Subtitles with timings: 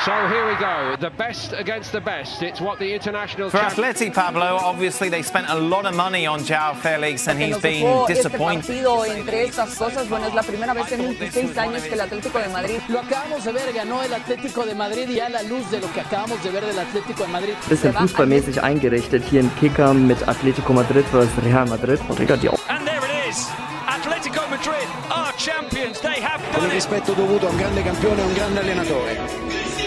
[0.00, 2.42] So here we go, the best against the best.
[2.42, 6.44] It's what the international For Atleti, Pablo, obviously they spent a lot of money on
[6.44, 8.66] Joao Felix and he's been Este disappointed.
[8.66, 12.38] partido, entre estas cosas, bueno, es la primera vez en 26 años que el Atlético
[12.38, 15.70] de Madrid Lo acabamos de ver, ganó el Atlético de Madrid y a la luz
[15.70, 17.54] de lo que acabamos de ver del Atlético de Madrid.
[17.68, 21.98] bisschen fußballmäßig eingerichtet hier in Kicker mit Atletico Madrid versus Real Madrid.
[22.08, 23.48] Und Digga, die And there it is.
[23.86, 26.00] Atletico Madrid are champions.
[26.00, 26.72] They have Con done il it.
[26.74, 29.43] rispetto dovuto a un grande campione e un grande allenatore.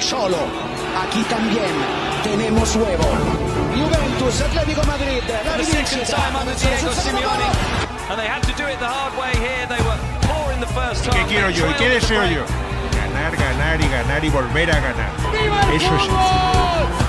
[0.08, 0.38] Solo,
[1.04, 1.68] aquí también
[2.24, 3.04] tenemos huevo.
[3.76, 5.56] Juventus, Atlético Madrid, la
[6.16, 6.48] half.
[11.12, 11.70] ¿Qué quiero yo?
[11.70, 12.46] ¿Y qué deseo yo?
[12.96, 15.12] Ganar, ganar y ganar y volver a ganar.
[15.74, 17.07] Eso es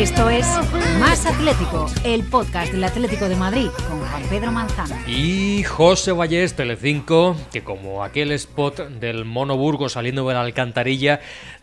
[0.00, 0.46] Esto es
[0.98, 4.96] Más Atlético, el podcast del Atlético de Madrid con Juan Pedro Manzano.
[5.06, 11.20] Y José Vallés, Telecinco, que como aquel spot del Mono Burgos saliendo de la alcantarilla,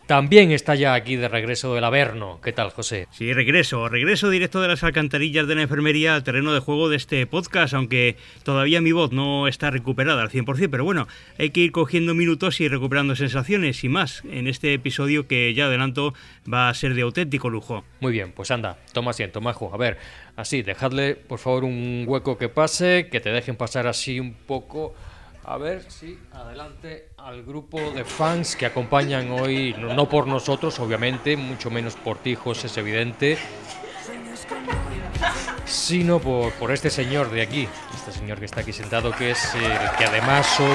[0.08, 2.40] también está ya aquí de regreso del Averno.
[2.42, 3.06] ¿Qué tal, José?
[3.10, 6.96] Sí, regreso, regreso directo de las alcantarillas de la enfermería al terreno de juego de
[6.96, 11.06] este podcast, aunque todavía mi voz no está recuperada al 100%, pero bueno,
[11.38, 15.66] hay que ir cogiendo minutos y recuperando sensaciones y más en este episodio que ya
[15.66, 16.14] adelanto
[16.50, 17.84] va a ser de auténtico lujo.
[18.00, 19.74] Muy bien, pues anda, toma asiento, Majo.
[19.74, 19.98] A ver,
[20.36, 24.94] así, dejadle por favor un hueco que pase, que te dejen pasar así un poco.
[25.50, 31.38] A ver si adelante al grupo de fans que acompañan hoy, no, por nosotros, obviamente,
[31.38, 33.38] mucho menos por ti, José, es evidente,
[35.64, 39.54] sino por, por este señor de aquí, este señor que está aquí sentado, que es
[39.54, 40.66] eh, que además hoy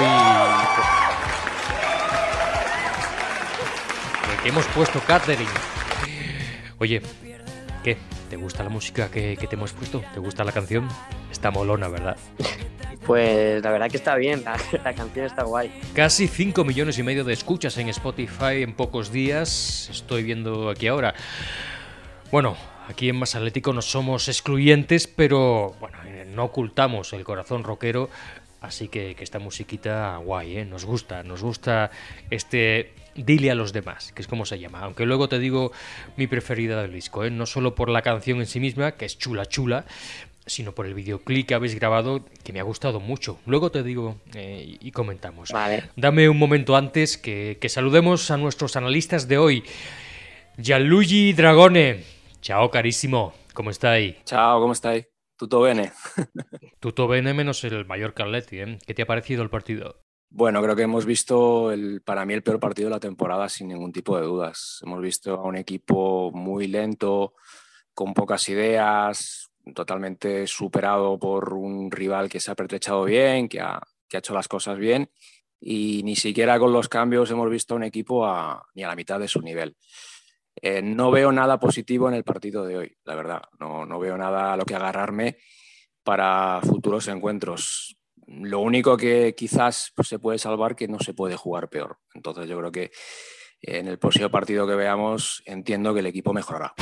[4.41, 5.49] que hemos puesto catering.
[6.79, 7.00] Oye,
[7.83, 8.00] ¿qué?
[8.28, 10.03] ¿Te gusta la música que, que te hemos puesto?
[10.16, 10.89] ¿Te gusta la canción?
[11.31, 12.17] Está molona, ¿verdad?
[13.06, 15.72] Pues la verdad que está bien, la, canción está guay.
[15.94, 19.90] Casi 5 millones y medio de escuchas en Spotify en pocos días.
[19.91, 21.13] Estoy viendo aquí ahora.
[22.31, 22.56] Bueno,
[22.88, 28.09] aquí en Más Atlético no somos excluyentes, pero bueno, eh, no ocultamos el corazón rockero.
[28.62, 30.66] Así que, que esta musiquita guay, ¿eh?
[30.66, 31.92] Nos gusta, nos gusta
[32.30, 34.80] este Dile a los demás, que es como se llama.
[34.80, 35.72] Aunque luego te digo
[36.18, 37.30] mi preferida del disco, ¿eh?
[37.30, 39.86] No solo por la canción en sí misma, que es chula chula,
[40.46, 43.40] sino por el videoclip que habéis grabado, que me ha gustado mucho.
[43.46, 45.52] Luego te digo eh, y comentamos.
[45.52, 45.90] Vale.
[45.96, 49.64] Dame un momento antes que, que saludemos a nuestros analistas de hoy.
[50.58, 52.04] Gianluigi Dragone.
[52.42, 53.34] Chao, carísimo.
[53.54, 54.16] ¿Cómo estáis?
[54.26, 55.08] Ciao, come stai?
[55.38, 55.92] Tutto bene?
[56.80, 58.80] Tutto bene menos el Mallorca Atleti, ¿eh?
[58.86, 60.02] ¿Qué te ha parecido el partido?
[60.30, 63.68] Bueno, creo que hemos visto el, para mí el peor partido de la temporada sin
[63.68, 64.80] ningún tipo de dudas.
[64.84, 67.36] Hemos visto a un equipo muy lento,
[67.94, 69.43] con pocas ideas,
[69.74, 74.34] totalmente superado por un rival que se ha pertrechado bien, que ha, que ha hecho
[74.34, 75.09] las cosas bien
[75.59, 79.19] y ni siquiera con los cambios hemos visto un equipo a- ni a la mitad
[79.19, 79.78] de su nivel.
[80.62, 83.41] Eh, no veo nada positivo en el partido de hoy, la verdad.
[83.59, 85.38] No, no veo nada a lo que agarrarme
[86.03, 87.97] para futuros encuentros.
[88.28, 91.97] Lo único que quizás se puede salvar que no se puede jugar peor.
[92.13, 92.91] Entonces yo creo que
[93.62, 96.74] en el próximo partido que veamos entiendo que el equipo mejorará.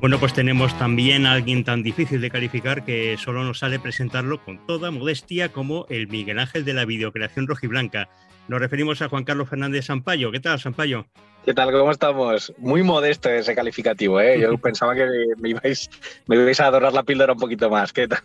[0.00, 4.42] Bueno, pues tenemos también a alguien tan difícil de calificar que solo nos sale presentarlo
[4.44, 8.08] con toda modestia como el Miguel Ángel de la videocreación rojiblanca.
[8.46, 10.30] Nos referimos a Juan Carlos Fernández Sampaio.
[10.30, 11.08] ¿Qué tal, Sampaio?
[11.44, 11.72] ¿Qué tal?
[11.72, 12.52] ¿Cómo estamos?
[12.58, 14.40] Muy modesto ese calificativo, ¿eh?
[14.40, 15.04] Yo pensaba que
[15.38, 15.90] me ibais,
[16.28, 17.92] me ibais a adorar la píldora un poquito más.
[17.92, 18.20] ¿Qué tal?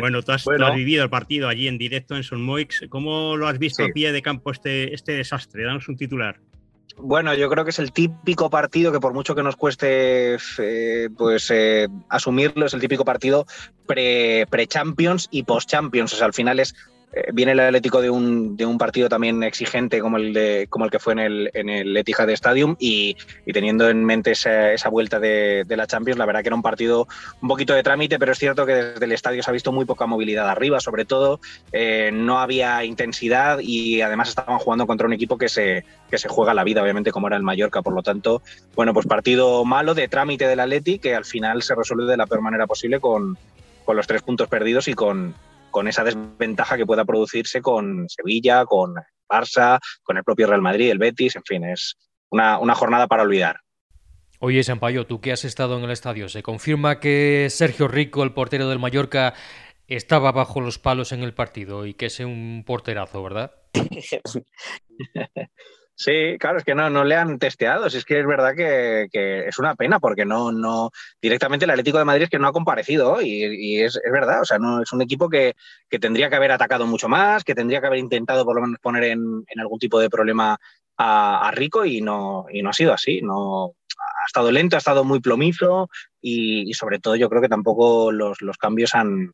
[0.00, 0.66] Bueno, tú has, tú Bueno.
[0.66, 2.84] has vivido el partido allí en directo en Son Moix.
[2.88, 3.90] ¿Cómo lo has visto Sí.
[3.90, 5.64] a pie de campo este, este desastre?
[5.64, 6.40] Danos un titular.
[7.00, 11.08] Bueno, yo creo que es el típico partido que por mucho que nos cueste eh,
[11.16, 13.46] pues eh, asumirlo, es el típico partido
[13.86, 16.12] pre- pre-Champions y post-Champions.
[16.12, 16.74] O sea, al final es
[17.32, 20.90] viene el Atlético de un, de un partido también exigente como el, de, como el
[20.90, 23.16] que fue en el, en el Etihad Stadium y,
[23.46, 26.56] y teniendo en mente esa, esa vuelta de, de la Champions, la verdad que era
[26.56, 27.08] un partido
[27.40, 29.84] un poquito de trámite, pero es cierto que desde el estadio se ha visto muy
[29.84, 31.40] poca movilidad arriba, sobre todo
[31.72, 36.28] eh, no había intensidad y además estaban jugando contra un equipo que se, que se
[36.28, 37.82] juega la vida, obviamente, como era el Mallorca.
[37.82, 38.42] Por lo tanto,
[38.74, 42.26] bueno, pues partido malo de trámite del Atleti que al final se resuelve de la
[42.26, 43.38] peor manera posible con,
[43.84, 45.34] con los tres puntos perdidos y con,
[45.70, 48.94] con esa desventaja que pueda producirse con Sevilla, con
[49.28, 51.96] Barça, con el propio Real Madrid, el Betis, en fin, es
[52.30, 53.60] una, una jornada para olvidar.
[54.40, 58.32] Oye, Sampaio, tú que has estado en el estadio, ¿se confirma que Sergio Rico, el
[58.32, 59.34] portero del Mallorca,
[59.88, 63.52] estaba bajo los palos en el partido y que es un porterazo, verdad?
[66.00, 67.86] Sí, claro, es que no, no le han testeado.
[67.86, 69.08] es que es verdad que,
[69.48, 72.52] es una pena porque no, no, directamente el Atlético de Madrid es que no ha
[72.52, 74.42] comparecido y, es, verdad.
[74.42, 75.56] O sea, no es un equipo que,
[76.00, 79.02] tendría que haber atacado mucho más, que tendría que haber intentado por lo menos poner
[79.04, 80.56] en, algún tipo de problema
[80.96, 83.20] a, Rico y no, y no ha sido así.
[83.20, 85.90] No, ha estado lento, ha estado muy plomizo
[86.20, 89.32] y, sobre todo yo creo que tampoco los, cambios han,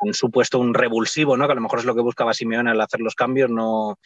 [0.00, 1.46] han supuesto un revulsivo, ¿no?
[1.46, 3.96] Que a lo mejor es lo que buscaba Simeone al hacer los cambios, no,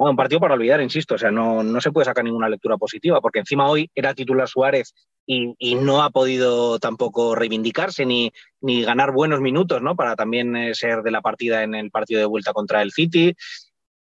[0.00, 2.78] bueno, un partido para olvidar, insisto, o sea, no, no se puede sacar ninguna lectura
[2.78, 4.94] positiva, porque encima hoy era titular Suárez
[5.26, 8.32] y, no ha podido tampoco reivindicarse ni,
[8.62, 9.96] ni ganar buenos minutos, ¿no?
[9.96, 13.36] Para también eh, ser de la partida en el partido de vuelta contra el City.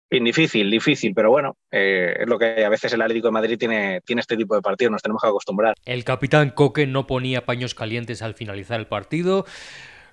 [0.09, 3.57] Bien, difícil, difícil, pero bueno, eh, es lo que a veces el Atlético de Madrid
[3.59, 5.75] tiene, tiene este tipo de partidos, nos tenemos que acostumbrar.
[5.83, 9.45] El capitán Coque no ponía paños calientes al finalizar el partido,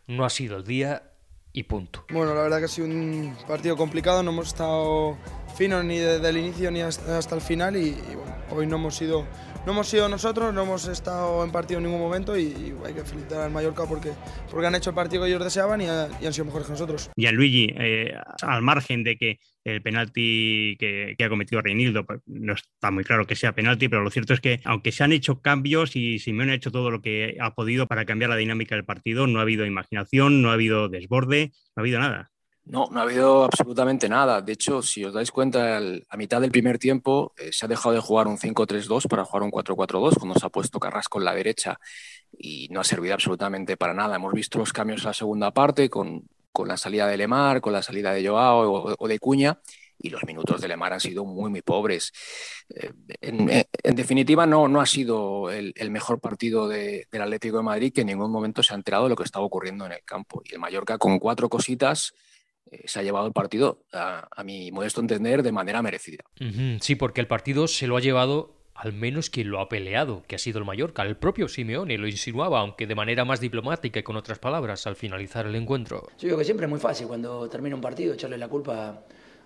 [0.08, 1.04] no ha sido el día
[1.52, 2.04] y punto.
[2.10, 5.16] Bueno, la verdad que ha sido un partido complicado, no hemos estado
[5.58, 7.96] ni desde el inicio ni hasta, el final y,
[8.50, 9.26] hoy no hemos sido
[9.66, 13.02] no hemos sido nosotros, no hemos estado en partido en ningún momento y, hay que
[13.02, 14.12] felicitar al Mallorca porque,
[14.50, 17.10] porque han hecho el partido que ellos deseaban y, han sido mejores que nosotros.
[17.16, 22.20] Y a Luigi, eh, al margen de que el penalti que, ha cometido Reinildo, pues,
[22.26, 25.12] no está muy claro que sea penalti, pero lo cierto es que aunque se han
[25.12, 28.76] hecho cambios y Simeone ha hecho todo lo que ha podido para cambiar la dinámica
[28.76, 32.30] del partido, no ha habido imaginación, no ha habido desborde, no ha habido nada.
[32.68, 34.42] No, no ha habido absolutamente nada.
[34.42, 37.94] De hecho, si os dais cuenta, a mitad del primer tiempo eh, se ha dejado
[37.94, 41.34] de jugar un 5-3-2 para jugar un 4-4-2, cuando se ha puesto Carrasco en la
[41.34, 41.80] derecha
[42.36, 44.16] y no ha servido absolutamente para nada.
[44.16, 46.28] Hemos visto los cambios en la segunda parte con,
[46.66, 49.58] la salida de Lemar, con la salida de Joao o, de Cuña,
[49.96, 52.12] y los minutos de Lemar han sido muy, muy pobres.
[52.68, 52.92] Eh,
[53.22, 58.08] en, definitiva, no, no ha sido el, mejor partido del Atlético de Madrid, que en
[58.08, 60.42] ningún momento se ha enterado de lo que estaba ocurriendo en el campo.
[60.44, 62.12] Y el Mallorca, con cuatro cositas,
[62.84, 66.24] se ha llevado el partido, a, mi modesto entender, de manera merecida.
[66.80, 70.36] Sí, porque el partido se lo ha llevado al menos quien lo ha peleado, que
[70.36, 71.02] ha sido el Mallorca.
[71.02, 74.94] El propio Simeone lo insinuaba, aunque de manera más diplomática y con otras palabras, al
[74.94, 76.06] finalizar el encuentro.
[76.18, 79.00] Yo digo que siempre es muy fácil cuando termina un partido echarle la culpa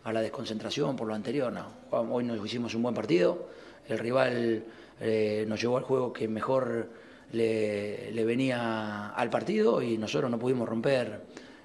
[0.05, 1.51] a la desconcentración por lo anterior.
[1.51, 1.67] No.
[1.91, 3.49] Hoy nos hicimos un buen partido,
[3.89, 4.65] el rival
[5.01, 6.91] eh, nos llevó al juego que mejor
[7.33, 11.23] le, le venía al partido y nosotros no pudimos romper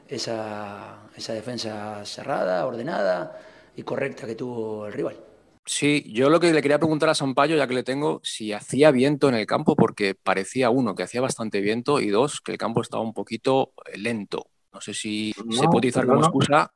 [0.07, 3.39] esa, esa defensa cerrada, ordenada
[3.75, 5.17] y correcta que tuvo el rival.
[5.65, 8.89] Sí, yo lo que le quería preguntar a Sampaio, ya que le tengo, si hacía
[8.91, 12.57] viento en el campo, porque parecía uno que hacía bastante viento y dos que el
[12.57, 14.47] campo estaba un poquito lento.
[14.71, 16.71] No sé si se puede utilizar como excusa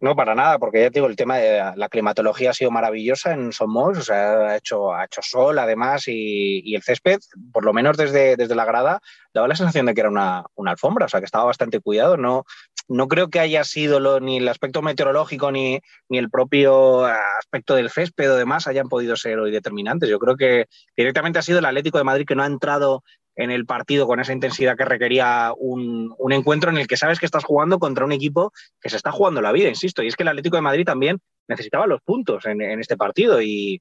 [0.00, 3.34] no, para nada, porque ya te digo, el tema de la climatología ha sido maravillosa
[3.34, 7.18] en Somos, o sea, ha hecho, ha hecho sol además y, el césped,
[7.52, 9.00] por lo menos desde, desde la grada,
[9.34, 12.16] daba la sensación de que era una, alfombra, o sea, que estaba bastante cuidado.
[12.16, 12.44] No,
[12.88, 17.90] no creo que haya sido ni el aspecto meteorológico ni, ni el propio aspecto del
[17.90, 20.08] césped o demás hayan podido ser hoy determinantes.
[20.08, 23.04] Yo creo que directamente ha sido el Atlético de Madrid que no ha entrado
[23.36, 27.26] en el partido con esa intensidad que requería un, encuentro en el que sabes que
[27.26, 30.02] estás jugando contra un equipo que se está jugando la vida, insisto.
[30.02, 31.18] Y es que el Atlético de Madrid también
[31.48, 33.80] necesitaba los puntos en, este partido y,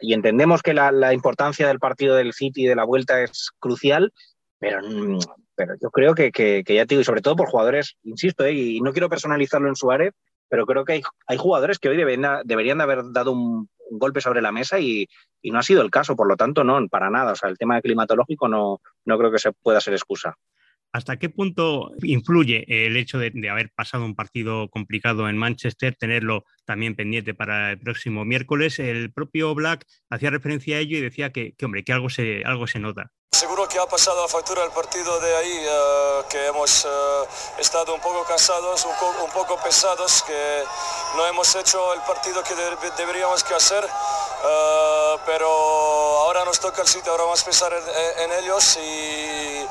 [0.00, 4.12] entendemos que la, importancia del partido del City y de la vuelta es crucial,
[4.58, 4.80] pero,
[5.54, 6.30] pero yo creo que,
[6.66, 9.76] ya te digo, y sobre todo por jugadores, insisto, eh, y no quiero personalizarlo en
[9.76, 10.12] Suárez,
[10.48, 13.68] pero creo que hay, hay jugadores que hoy deberían, deberían de haber dado un,
[13.98, 15.08] golpe sobre la mesa y,
[15.44, 17.32] no ha sido el caso, por lo tanto, no, para nada.
[17.32, 20.36] O sea, el tema climatológico no, no creo que se pueda ser excusa.
[20.92, 26.44] ¿Hasta qué punto influye el hecho de, haber pasado un partido complicado en Manchester, tenerlo
[26.66, 28.78] también pendiente para el próximo miércoles?
[28.78, 32.66] El propio Black hacía referencia a ello y decía que, hombre, que algo se, algo
[32.66, 33.10] se nota.
[33.42, 36.88] Seguro que ha pasado la factura el partido de ahí, eh, que hemos eh,
[37.58, 40.62] estado un poco cansados, un, poco pesados, que
[41.16, 42.54] no hemos hecho el partido que
[42.96, 43.84] deberíamos hacer.
[43.84, 49.66] Eh, pero ahora nos toca el sitio, ahora vamos a pensar en, ellos y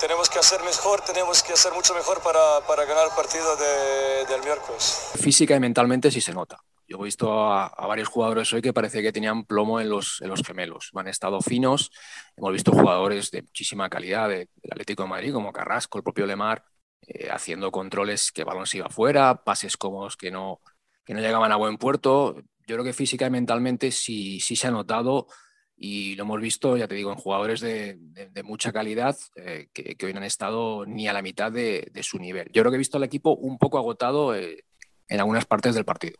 [0.00, 4.42] tenemos que hacer mejor, tenemos que hacer mucho mejor para, para ganar el partido del
[4.42, 4.98] miércoles.
[5.20, 6.58] Física y mentalmente sí se nota.
[6.92, 10.28] Yo he visto a, varios jugadores hoy que parece que tenían plomo en los, en
[10.28, 10.90] los gemelos.
[10.94, 11.90] Han estado finos.
[12.36, 16.62] Hemos visto jugadores de muchísima calidad del Atlético de Madrid, como Carrasco, el propio Lemar,
[17.00, 20.60] eh, haciendo controles que balón se iba fuera, pases cómodos que no,
[21.06, 22.36] que no llegaban a buen puerto.
[22.66, 25.28] Yo creo que física y mentalmente sí, sí se ha notado
[25.74, 27.98] y lo hemos visto, ya te digo, en jugadores de,
[28.44, 32.50] mucha calidad eh, que, hoy no han estado ni a la mitad de, su nivel.
[32.52, 34.66] Yo creo que he visto al equipo un poco agotado eh,
[35.08, 36.18] en algunas partes del partido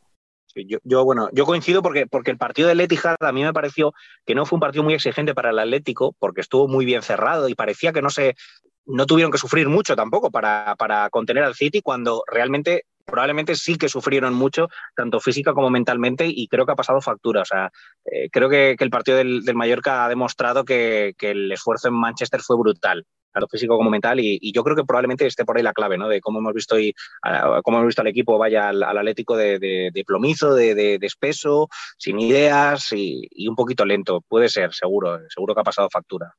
[0.54, 3.92] yo, bueno, yo coincido porque, porque el partido del Etihad a mí me pareció
[4.26, 7.48] que no fue un partido muy exigente para el Atlético, porque estuvo muy bien cerrado
[7.48, 8.34] y parecía que no se
[8.84, 13.76] no tuvieron que sufrir mucho tampoco para, para contener al City cuando realmente probablemente sí
[13.76, 17.42] que sufrieron mucho, tanto física como mentalmente, y creo que ha pasado factura.
[17.42, 17.70] O sea,
[18.04, 22.40] eh, creo que, el partido del, del Mallorca ha demostrado que, el esfuerzo en Manchester
[22.40, 25.62] fue brutal, tanto físico como mental, y, y, yo creo que probablemente esté por ahí
[25.62, 26.08] la clave, ¿no?
[26.08, 26.94] De cómo hemos visto hoy,
[27.62, 30.98] cómo hemos visto al equipo vaya al, al Atlético de, de, de plomizo, de, de,
[31.02, 34.20] espeso, sin ideas y, y un poquito lento.
[34.20, 36.34] Puede ser, seguro, seguro que ha pasado factura.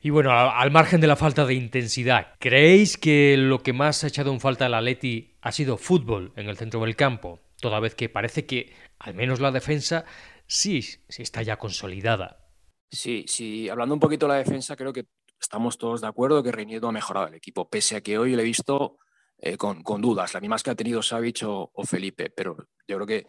[0.00, 4.08] Y bueno, al margen de la falta de intensidad, ¿creéis que lo que más ha
[4.08, 7.40] echado en falta al Atleti ha sido fútbol en el centro del campo?
[7.60, 10.04] Toda vez que parece que, al menos la defensa,
[10.46, 12.48] sí, sí está ya consolidada.
[12.90, 15.04] Sí, sí, hablando un poquito de la defensa, creo que
[15.40, 18.42] estamos todos de acuerdo que Reiniero ha mejorado el equipo, pese a que hoy lo
[18.42, 18.98] he visto
[19.38, 22.96] eh, con, con, dudas, las mismas que ha tenido Savic o, o Felipe, pero yo
[22.96, 23.26] creo que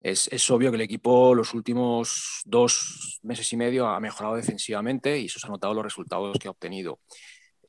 [0.00, 5.18] es, es, obvio que el equipo los últimos dos meses y medio ha mejorado defensivamente
[5.18, 7.00] y eso se ha notado los resultados que ha obtenido.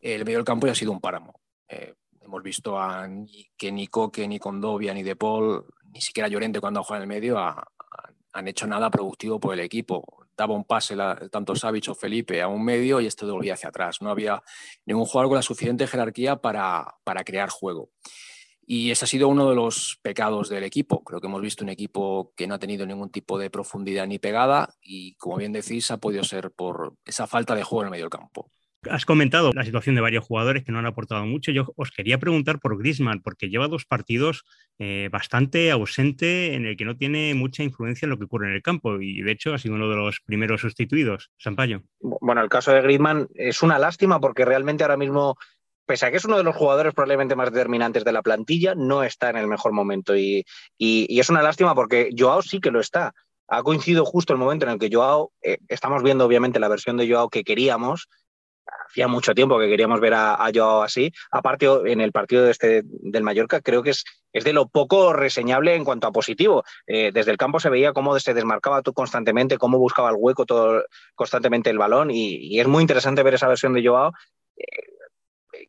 [0.01, 1.39] El medio del campo ya ha sido un páramo.
[1.67, 3.07] Eh, hemos visto a,
[3.55, 7.11] que ni Coque, ni Condovia, ni De Paul, ni siquiera Llorente cuando ha jugado en
[7.11, 10.22] el medio ha, ha, han hecho nada productivo por el equipo.
[10.35, 13.69] Daba un pase la, tanto Savic o Felipe a un medio y este volvía hacia
[13.69, 14.01] atrás.
[14.01, 14.41] No había
[14.85, 17.89] ningún jugador con la suficiente jerarquía para, para crear juego.
[18.65, 21.03] Y ese ha sido uno de los pecados del equipo.
[21.03, 24.19] Creo que hemos visto un equipo que no ha tenido ningún tipo de profundidad ni
[24.19, 27.91] pegada y, como bien decís, ha podido ser por esa falta de juego en el
[27.91, 28.51] medio del campo.
[28.89, 31.51] Has comentado la situación de varios jugadores que no han aportado mucho.
[31.51, 34.43] Yo os quería preguntar por Griezmann, porque lleva dos partidos
[34.79, 38.55] eh, bastante ausente en el que no tiene mucha influencia en lo que ocurre en
[38.55, 41.31] el campo y de hecho ha sido uno de los primeros sustituidos.
[41.37, 41.83] Sampaio.
[41.99, 45.37] Bueno, el caso de Griezmann es una lástima porque realmente ahora mismo
[45.85, 49.03] pese a que es uno de los jugadores probablemente más determinantes de la plantilla, no
[49.03, 50.15] está en el mejor momento.
[50.15, 50.45] Y,
[50.79, 53.13] es una lástima porque Joao sí que lo está.
[53.47, 56.97] Ha coincidido justo el momento en el que Joao, eh, estamos viendo obviamente la versión
[56.97, 58.07] de Joao que queríamos.
[58.93, 61.11] Hacía mucho tiempo que queríamos ver a, a Joao así.
[61.31, 65.13] Aparte, en el partido de este, del Mallorca, creo que es, es de lo poco
[65.13, 66.63] reseñable en cuanto a positivo.
[66.85, 70.45] Eh, desde el campo se veía cómo se desmarcaba todo constantemente, cómo buscaba el hueco
[70.45, 70.83] todo,
[71.15, 72.11] constantemente el balón.
[72.11, 74.11] Y, y es muy interesante ver esa versión de Joao.
[74.57, 74.65] Eh,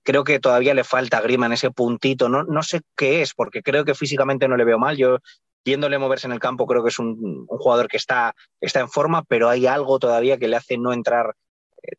[0.03, 3.63] creo que todavía le falta a Griezmann ese puntito, no, no sé qué es, porque
[3.63, 5.19] creo que físicamente no le veo mal, yo
[5.65, 8.91] viéndole moverse en el campo creo que es un, un jugador que está, está en
[8.91, 11.35] forma, pero hay algo todavía que le hace no entrar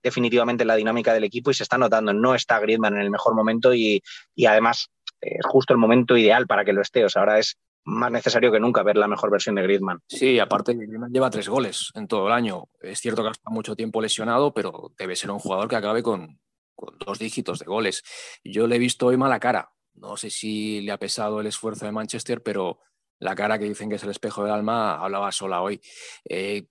[0.01, 3.11] definitivamente en la dinámica del equipo y se está notando, no está Griezmann en el
[3.11, 4.01] mejor momento y,
[4.35, 4.89] y además
[5.21, 8.11] eh, es justo el momento ideal para que lo esté, o sea, ahora es más
[8.11, 10.01] necesario que nunca ver la mejor versión de Griezmann.
[10.07, 12.65] Sí, aparte Griezmann lleva tres goles en todo el año.
[12.81, 16.01] Es cierto que ha estado mucho tiempo lesionado, pero debe ser un jugador que acabe
[16.01, 16.39] con,
[16.75, 18.03] con dos dígitos de goles.
[18.43, 19.71] Yo le he visto hoy mala cara.
[19.93, 22.79] No sé si le ha pesado el esfuerzo de Manchester, pero
[23.19, 25.79] la cara que dicen que es el espejo del alma hablaba sola hoy.
[26.27, 26.67] Eh,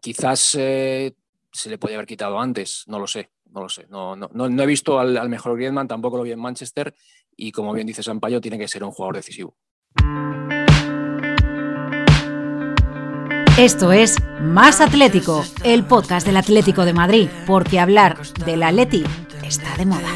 [0.00, 1.14] quizás eh,
[1.56, 3.86] se le podía haber quitado antes, no lo sé, no lo sé.
[3.88, 6.94] No, no, no he visto al, al, mejor Griezmann, tampoco lo vi en Manchester
[7.36, 9.56] y como bien dice Sampaio, tiene que ser un jugador decisivo.
[13.58, 19.02] Esto es Más Atlético, el podcast del Atlético de Madrid, porque hablar del Atleti
[19.42, 20.10] está de moda.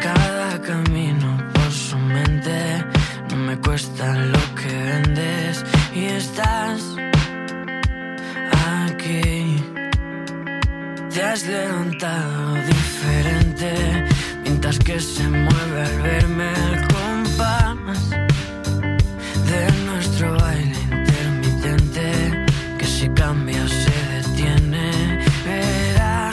[0.00, 2.82] Cada camino por su mente,
[3.30, 5.64] no me cuesta lo que vendes
[5.94, 6.96] y estás
[9.08, 9.64] aquí.
[11.12, 13.74] Te has levantado diferente,
[14.42, 18.10] mientras que se mueve al verme el compás
[19.50, 22.46] de nuestro baile intermitente,
[22.78, 26.32] que si cambia se detiene, verá.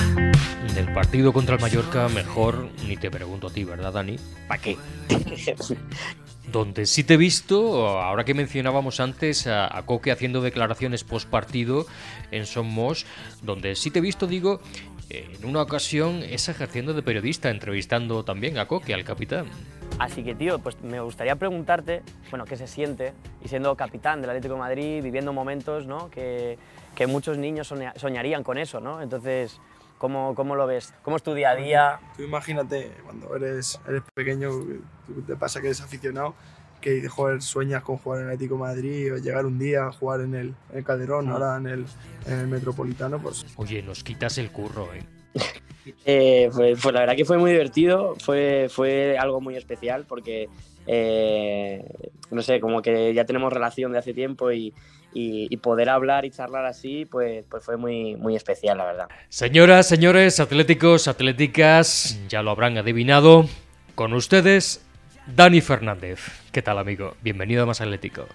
[0.74, 4.18] Del partido contra el Mallorca, mejor ni te pregunto a ti, ¿verdad, Dani?
[4.48, 4.78] ¿Para qué?
[6.56, 11.30] Donde sí te he visto, ahora que mencionábamos antes a, a Coque haciendo declaraciones post
[11.30, 11.86] partido
[12.32, 13.06] en Somos,
[13.42, 14.62] donde sí te he visto, digo,
[15.10, 19.48] en una ocasión es ejerciendo de periodista, entrevistando también a Coque, al capitán.
[20.00, 23.12] Así que, tío, pues me gustaría preguntarte, bueno, qué se siente
[23.44, 26.10] y siendo capitán del Atlético de Madrid, viviendo momentos, ¿no?
[26.10, 26.58] Que,
[26.96, 29.02] que muchos niños soñarían con eso, ¿no?
[29.02, 29.60] Entonces,
[29.98, 30.94] ¿cómo, ¿cómo, lo ves?
[31.04, 32.00] ¿Cómo es tu día a día?
[32.16, 34.52] Tú imagínate, cuando eres, eres pequeño,
[35.28, 36.36] te pasa que eres aficionado,
[36.82, 39.92] que joder, sueñas con jugar en el Atlético de Madrid o llegar un día a
[39.92, 41.86] jugar en el, en el Calderón, ahora en el,
[42.28, 43.46] en el Metropolitano, pues...
[43.56, 45.04] Oye, nos quitas el curro, ¿eh?
[46.04, 50.50] Eh, pues, pues, la verdad que fue muy divertido, fue, fue algo muy especial porque,
[50.88, 51.86] eh,
[52.32, 54.74] no sé, como que ya tenemos relación de hace tiempo y,
[55.14, 59.08] y, y, poder hablar y charlar así, pues, pues fue muy, muy especial, la verdad.
[59.30, 63.46] Señoras, señores, atléticos, atléticas, ya lo habrán adivinado,
[63.96, 64.86] con ustedes,
[65.36, 66.20] Dani Fernández.
[66.52, 67.16] ¿Qué tal, amigo?
[67.22, 68.26] Bienvenido a Más Atlético.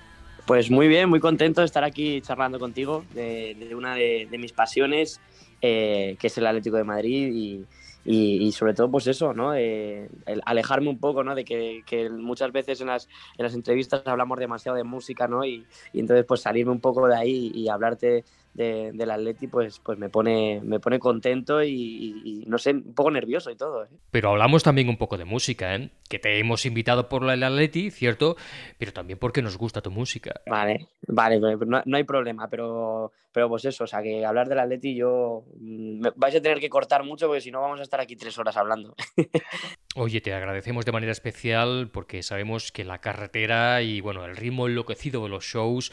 [0.46, 4.38] Pues muy bien, muy contento de estar aquí charlando contigo de, de una de, de
[4.38, 5.20] mis pasiones
[5.62, 7.64] eh, que es el Atlético de Madrid y,
[8.04, 9.54] y, sobre todo pues eso, ¿no?
[9.54, 10.08] Eh,
[10.44, 11.34] alejarme un poco, ¿no?
[11.34, 15.44] De que, muchas veces en las, en las entrevistas hablamos demasiado de música, ¿no?
[15.44, 19.78] Y, y entonces pues salirme un poco de ahí y hablarte de, del Atleti, pues,
[19.80, 23.84] pues me, pone, me pone contento y, no sé, un poco nervioso y todo.
[23.84, 23.88] ¿eh?
[24.10, 25.90] Pero hablamos también un poco de música, ¿eh?
[26.08, 28.36] Que te hemos invitado por el Atleti, cierto,
[28.78, 30.40] pero también porque nos gusta tu música.
[30.46, 34.58] Vale, vale, no, no hay problema, pero, pero pues eso, o sea, que hablar del
[34.58, 35.44] Atleti yo...
[35.56, 38.16] Mm, me, vais a tener que cortar mucho porque si no vamos a estar aquí
[38.16, 38.94] tres horas hablando.
[39.94, 44.66] Oye, te agradecemos de manera especial porque sabemos que la carretera y bueno, el ritmo
[44.66, 45.92] enloquecido de los shows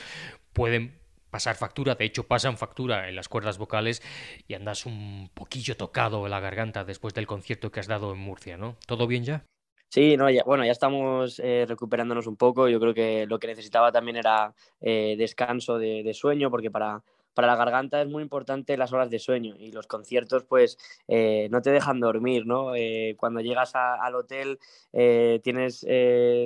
[0.54, 0.97] pueden
[1.30, 4.02] pasar factura, de hecho pasan factura en las cuerdas vocales
[4.48, 8.20] y andas un poquillo tocado en la garganta después del concierto que has dado en
[8.20, 8.78] Murcia, ¿no?
[8.86, 9.44] ¿Todo bien ya?
[9.90, 12.68] Sí, no, ya, bueno, ya estamos eh, recuperándonos un poco.
[12.68, 17.04] Yo creo que lo que necesitaba también era eh, descanso de, sueño, porque para,
[17.34, 21.48] para la garganta es muy importante las horas de sueño y los conciertos pues eh,
[21.52, 22.74] no te dejan dormir, ¿no?
[23.16, 24.60] cuando llegas al hotel
[24.92, 25.86] tienes,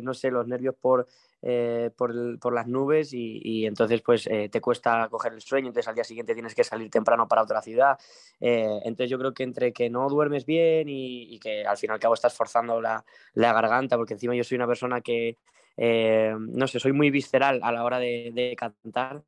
[0.04, 1.08] no sé, los nervios por
[1.44, 5.88] eh, por, por, las nubes y, entonces pues eh, te cuesta coger el sueño, entonces
[5.88, 7.98] al día siguiente tienes que salir temprano para otra ciudad.
[8.40, 11.94] Eh, entonces yo creo que entre que no duermes bien y, que al fin y
[11.94, 15.38] al cabo estás forzando la, la garganta, porque encima yo soy una persona que,
[15.78, 19.24] no sé, soy muy visceral a la hora de, de cantar,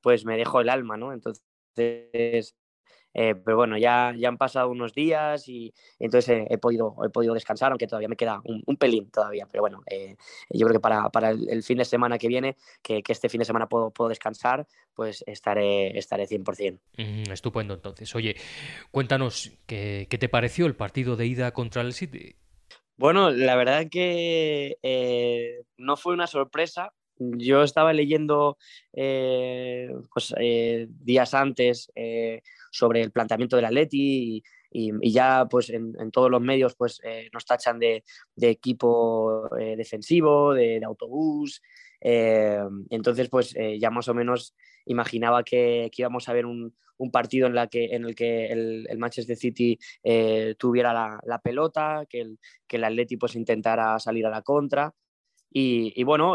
[0.00, 1.12] pues me dejo el alma, ¿no?
[1.12, 2.54] Entonces
[3.14, 7.32] eh, pero bueno, ya, ya han pasado unos días y, entonces he, podido, he podido
[7.34, 9.46] descansar, aunque todavía me queda un, pelín todavía.
[9.50, 10.16] Pero bueno, eh,
[10.50, 13.38] yo creo que para, para el, fin de semana que viene, que, que, este fin
[13.38, 17.32] de semana puedo, puedo descansar, pues estaré, estaré 100%.
[17.32, 18.14] estupendo, entonces.
[18.14, 18.36] Oye,
[18.90, 22.36] cuéntanos, ¿qué, ¿qué te pareció el partido de ida contra el City?
[22.96, 28.58] Bueno, la verdad que eh, no fue una sorpresa, yo estaba leyendo
[28.92, 30.34] pues,
[30.88, 31.90] días antes
[32.70, 34.42] sobre el planteamiento del Atleti
[34.74, 38.02] y, ya pues en, todos los medios pues eh, nos tachan de,
[38.36, 41.62] equipo eh, defensivo, de, autobús.
[42.00, 46.74] Eh, entonces pues ya más o menos imaginaba que, íbamos a ver un,
[47.12, 49.78] partido en, la que, en el que el, Manchester City
[50.58, 54.92] tuviera la, pelota, que el, que el Atleti pues intentara salir a la contra.
[55.56, 56.34] Y bueno,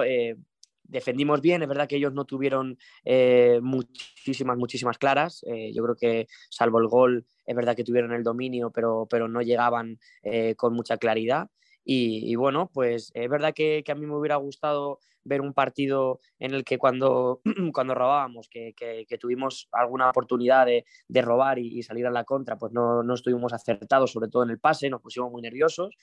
[0.89, 5.43] defendimos bien, es verdad que ellos no tuvieron eh, muchísimas, muchísimas claras.
[5.47, 9.27] Eh, yo creo que salvo el gol, es verdad que tuvieron el dominio, pero, pero
[9.27, 11.49] no llegaban eh, con mucha claridad.
[11.91, 16.53] Y, bueno, pues es verdad que, a mí me hubiera gustado ver un partido en
[16.53, 17.41] el que cuando,
[17.73, 18.75] cuando robábamos, que,
[19.19, 24.11] tuvimos alguna oportunidad de, robar y, salir a la contra, pues no, no estuvimos acertados,
[24.11, 25.95] sobre todo en el pase, nos pusimos muy nerviosos.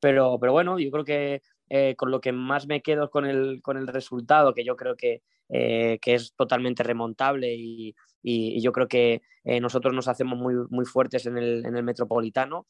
[0.00, 3.62] Pero, pero bueno, yo creo que eh, con lo que más me quedo con el,
[3.62, 8.70] con el resultado, que yo creo que, eh, que es totalmente remontable y, y, yo
[8.72, 12.66] creo que eh, nosotros nos hacemos muy, muy fuertes en el, en el metropolitano.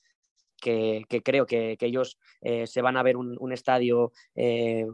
[0.62, 4.86] Que, que, creo que, que ellos se van a ver un, estadio que,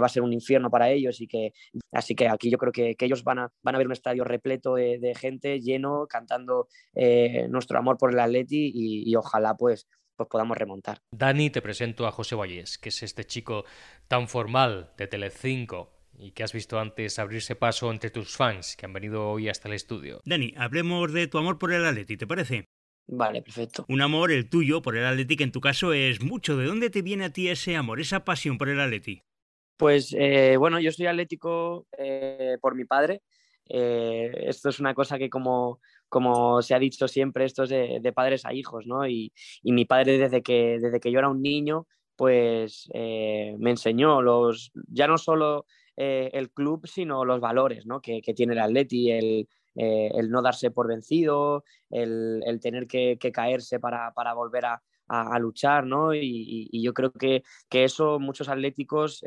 [0.00, 1.52] va a ser un infierno para ellos y que
[1.92, 4.76] así que aquí yo creo que, ellos van a, van a ver un estadio repleto
[4.76, 6.68] de, gente lleno cantando
[7.50, 9.86] nuestro amor por el Atleti y ojalá pues
[10.18, 10.98] pues podamos remontar.
[11.12, 13.64] Dani, te presento a José Vallés, que es este chico
[14.08, 18.84] tan formal de Telecinco y que has visto antes abrirse paso entre tus fans que
[18.84, 20.20] han venido hoy hasta el estudio.
[20.24, 22.64] Dani, hablemos de tu amor por el Atleti, ¿te parece?
[23.06, 23.86] Vale, perfecto.
[23.88, 26.56] Un amor, el tuyo, por el Atleti, que en tu caso es mucho.
[26.56, 29.22] ¿De dónde te viene a ti ese amor, esa pasión por el Atleti?
[29.76, 33.22] Pues eh, bueno, yo soy atlético eh, por mi padre.
[33.68, 38.12] Eh, esto es una cosa que como, como se ha dicho siempre, esto es de,
[38.14, 39.06] padres a hijos, ¿no?
[39.06, 44.22] Y, mi padre desde que, desde que yo era un niño, pues eh, me enseñó
[44.22, 45.66] los, ya no solo
[45.96, 48.00] eh, el club, sino los valores ¿no?
[48.00, 53.18] que, tiene el Atleti, el, eh, el, no darse por vencido, el, el tener que,
[53.32, 56.14] caerse para, para volver a, a, luchar, ¿no?
[56.14, 59.22] Y, y, yo creo que, que eso muchos atléticos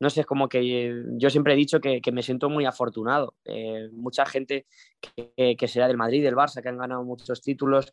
[0.00, 3.34] no sé, es como que yo siempre he dicho que, me siento muy afortunado.
[3.44, 4.66] Eh, mucha gente
[5.00, 7.92] que, que, será del Madrid, del Barça, que han ganado muchos títulos,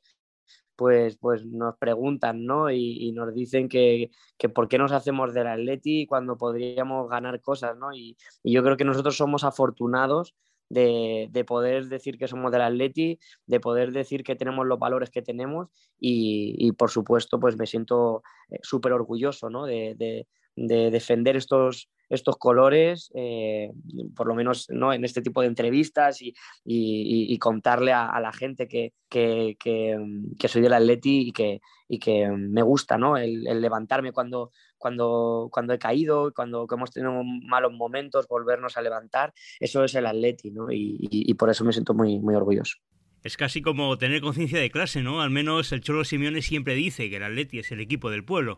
[0.76, 2.72] pues, pues nos preguntan, ¿no?
[2.72, 7.78] Y, nos dicen que, que, por qué nos hacemos del Atleti cuando podríamos ganar cosas,
[7.78, 7.94] ¿no?
[7.94, 10.34] Y, yo creo que nosotros somos afortunados
[10.72, 15.10] de, de, poder decir que somos del Atleti, de poder decir que tenemos los valores
[15.10, 15.68] que tenemos
[16.00, 19.66] y, y por supuesto, pues me siento eh, súper orgulloso, ¿no?
[19.66, 23.72] De, de, de defender estos, estos colores, eh,
[24.16, 24.94] por lo menos ¿no?
[24.94, 26.34] en este tipo de entrevistas y,
[26.66, 32.28] y, contarle a, la gente que, que, que, soy del Atleti y que, y que
[32.28, 33.18] me gusta ¿no?
[33.18, 39.34] el, levantarme cuando, cuando, cuando he caído, cuando hemos tenido malos momentos, volvernos a levantar.
[39.60, 40.72] Eso es el Atleti ¿no?
[40.72, 42.78] y, y por eso me siento muy, muy orgulloso.
[43.24, 45.22] Es casi como tener conciencia de clase, ¿no?
[45.22, 48.58] Al menos el Cholo Simeone siempre dice que el Atleti es el equipo del pueblo.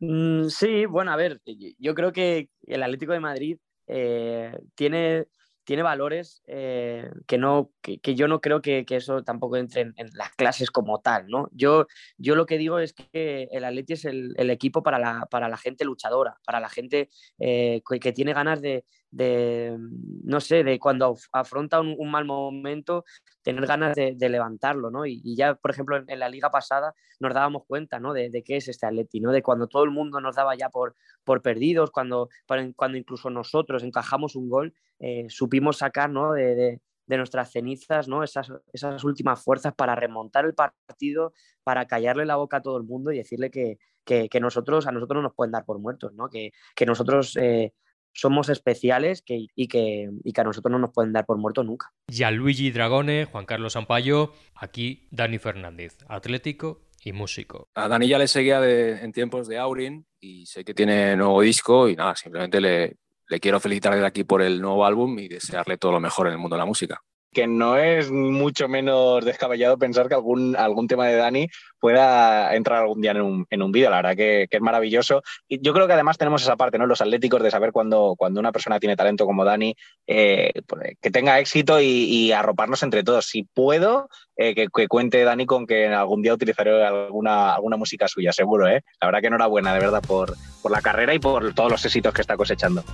[0.00, 1.40] Mm, sí, bueno, a ver,
[1.78, 5.26] yo creo que el Atlético de Madrid eh, tiene,
[5.70, 10.30] tiene valores eh, que, no, que, yo no creo que, eso tampoco entre en, las
[10.34, 11.48] clases como tal, ¿no?
[11.52, 11.86] Yo,
[12.18, 15.56] yo lo que digo es que el Atleti es el, equipo para la, para la,
[15.56, 19.76] gente luchadora, para la gente eh, que tiene ganas de, de,
[20.24, 23.04] no sé, de cuando afronta un, mal momento,
[23.42, 25.06] tener ganas de, levantarlo, ¿no?
[25.06, 28.12] Y, ya, por ejemplo, en, la liga pasada nos dábamos cuenta, ¿no?
[28.12, 29.32] De, qué es este Atleti, ¿no?
[29.32, 30.94] De cuando todo el mundo nos daba ya por,
[31.42, 32.28] perdidos, cuando,
[32.76, 36.32] cuando incluso nosotros encajamos un gol, eh, supimos sacar, ¿no?
[36.32, 38.22] De, nuestras cenizas, ¿no?
[38.22, 41.32] Esas, esas últimas fuerzas para remontar el partido,
[41.64, 45.16] para callarle la boca a todo el mundo y decirle que, que, nosotros, a nosotros
[45.16, 46.28] no nos pueden dar por muertos, ¿no?
[46.28, 47.72] Que, que nosotros eh,
[48.12, 51.64] somos especiales que, y, que, y, que, a nosotros no nos pueden dar por muerto
[51.64, 51.92] nunca.
[52.30, 57.68] Luigi Dragone, Juan Carlos Sampaio, aquí Dani Fernández, atlético y músico.
[57.74, 58.60] A Dani ya le seguía
[59.00, 62.96] en tiempos de Aurin y sé que tiene nuevo disco y nada, simplemente le,
[63.28, 66.34] le quiero felicitar de aquí por el nuevo álbum y desearle todo lo mejor en
[66.34, 70.88] el mundo de la música que no es mucho menos descabellado pensar que algún, algún
[70.88, 73.90] tema de Dani pueda entrar algún día en un, en un vídeo.
[73.90, 75.22] La verdad que, es maravilloso.
[75.48, 76.86] Y yo creo que además tenemos esa parte, ¿no?
[76.86, 79.74] Los atléticos de saber cuando, cuando una persona tiene talento como Dani,
[80.06, 83.26] eh, pues, que tenga éxito y, arroparnos entre todos.
[83.26, 88.32] Si puedo, eh, que, cuente Dani con que algún día utilizaré alguna, alguna música suya,
[88.32, 88.82] seguro, ¿eh?
[89.00, 92.12] La verdad que enhorabuena, de verdad, por, por la carrera y por todos los éxitos
[92.12, 92.84] que está cosechando.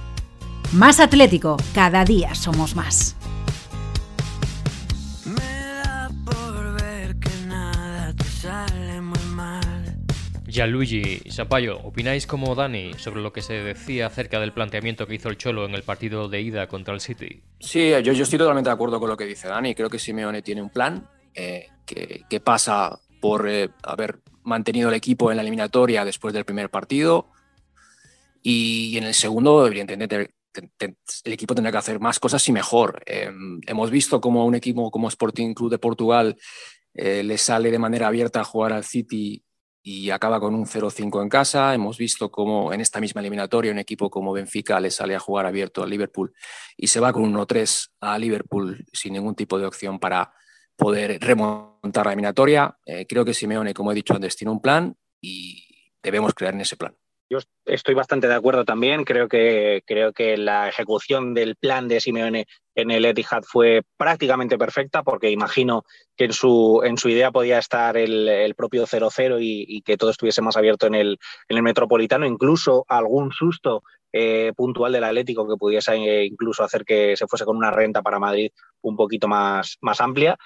[0.73, 3.17] Más Atlético, cada día somos más.
[10.57, 15.29] Gianluigi Sampaio, ¿opináis como Dani sobre lo que se decía acerca del planteamiento que hizo
[15.29, 17.43] el Cholo en el partido de ida contra el City?
[17.61, 19.75] Sí, yo, yo estoy totalmente de acuerdo con lo que dice Dani.
[19.75, 25.31] Creo que Simeone tiene un plan eh, que, pasa por eh, haber mantenido el equipo
[25.31, 27.27] en la eliminatoria después del primer partido
[28.43, 33.03] y en el segundo, evidentemente, el equipo tendrá que hacer más cosas y mejor.
[33.05, 33.31] Eh,
[33.67, 36.35] hemos visto como un equipo como Sporting Club de Portugal
[36.95, 39.43] le sale de manera abierta a jugar al City
[39.89, 41.73] y acaba con un 0-5 en casa.
[41.73, 45.47] Hemos visto cómo en esta misma eliminatoria un equipo como Benfica le sale a jugar
[45.47, 46.35] abierto al Liverpool
[46.77, 50.33] y se va con un 1-3 a Liverpool sin ningún tipo de opción para
[50.75, 52.77] poder remontar la eliminatoria.
[52.85, 55.63] Eh, creo que Simeone, como he dicho antes, tiene un plan y
[56.03, 56.97] debemos creer en ese plan.
[57.29, 59.05] Yo estoy bastante de acuerdo también.
[59.05, 64.59] Creo que, creo que la ejecución del plan de Simeone en el Etihad fue prácticamente
[64.59, 65.85] perfecta, porque imagino
[66.17, 70.43] que en su, en su idea podía estar el, propio 0-0 y, que todo estuviese
[70.43, 73.83] más abierto en el, en el Metropolitano, incluso algún susto
[74.19, 78.01] eh, puntual del Atlético que pudiese eh, incluso hacer que se fuese con una renta
[78.01, 78.51] para Madrid
[78.81, 80.39] un poquito más, más amplia.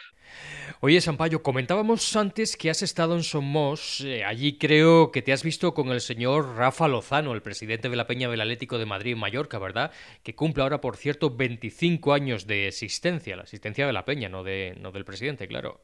[0.80, 4.00] Oye, Sampaio, comentábamos antes que has estado en Somos.
[4.00, 7.94] Eh, allí creo que te has visto con el señor Rafa Lozano, el presidente de
[7.94, 9.92] la Peña del Atlético de Madrid Mallorca, ¿verdad?
[10.24, 14.42] Que cumple ahora, por cierto, 25 años de existencia, la asistencia de la Peña, no,
[14.42, 15.80] de, no del presidente, claro.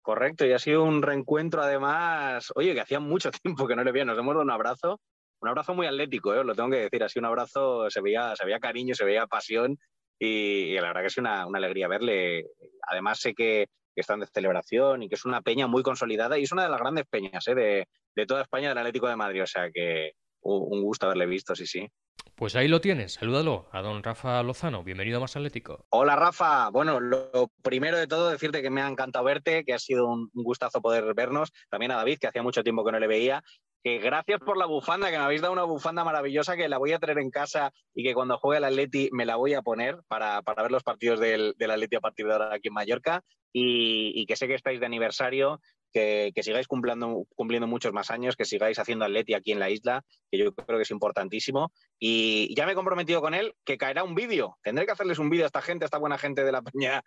[0.00, 3.92] Correcto, y ha sido un reencuentro además, oye, que hacía mucho tiempo que no le
[3.92, 4.98] veía, nos hemos dado un abrazo
[5.42, 6.44] un abrazo muy atlético, ¿eh?
[6.44, 9.76] lo tengo que decir, así un abrazo, se veía, se veía cariño, se veía pasión
[10.18, 12.46] y, la verdad que es una, alegría verle.
[12.88, 16.52] Además sé que, están de celebración y que es una peña muy consolidada y es
[16.52, 17.54] una de las grandes peñas ¿eh?
[17.54, 20.12] de, de toda España del Atlético de Madrid, o sea que
[20.44, 21.88] un gusto haberle visto, sí, sí.
[22.34, 25.86] Pues ahí lo tienes, salúdalo a don Rafa Lozano, bienvenido a Más Atlético.
[25.90, 29.78] Hola Rafa, bueno, lo primero de todo decirte que me ha encantado verte, que ha
[29.78, 33.06] sido un gustazo poder vernos, también a David, que hacía mucho tiempo que no le
[33.06, 33.44] veía,
[33.82, 36.92] que gracias por la bufanda, que me habéis dado una bufanda maravillosa que la voy
[36.92, 39.98] a traer en casa y que cuando juegue el Atleti me la voy a poner
[40.08, 44.24] para, ver los partidos del, del, Atleti a partir de ahora aquí en Mallorca y,
[44.26, 45.60] que sé que estáis de aniversario
[45.92, 50.02] que, sigáis cumpliendo, cumpliendo muchos más años, que sigáis haciendo atleti aquí en la isla,
[50.30, 51.70] que yo creo que es importantísimo.
[51.98, 54.56] Y ya me he comprometido con él que caerá un vídeo.
[54.62, 57.02] Tendré que hacerles un vídeo a esta gente, a esta buena gente de la peña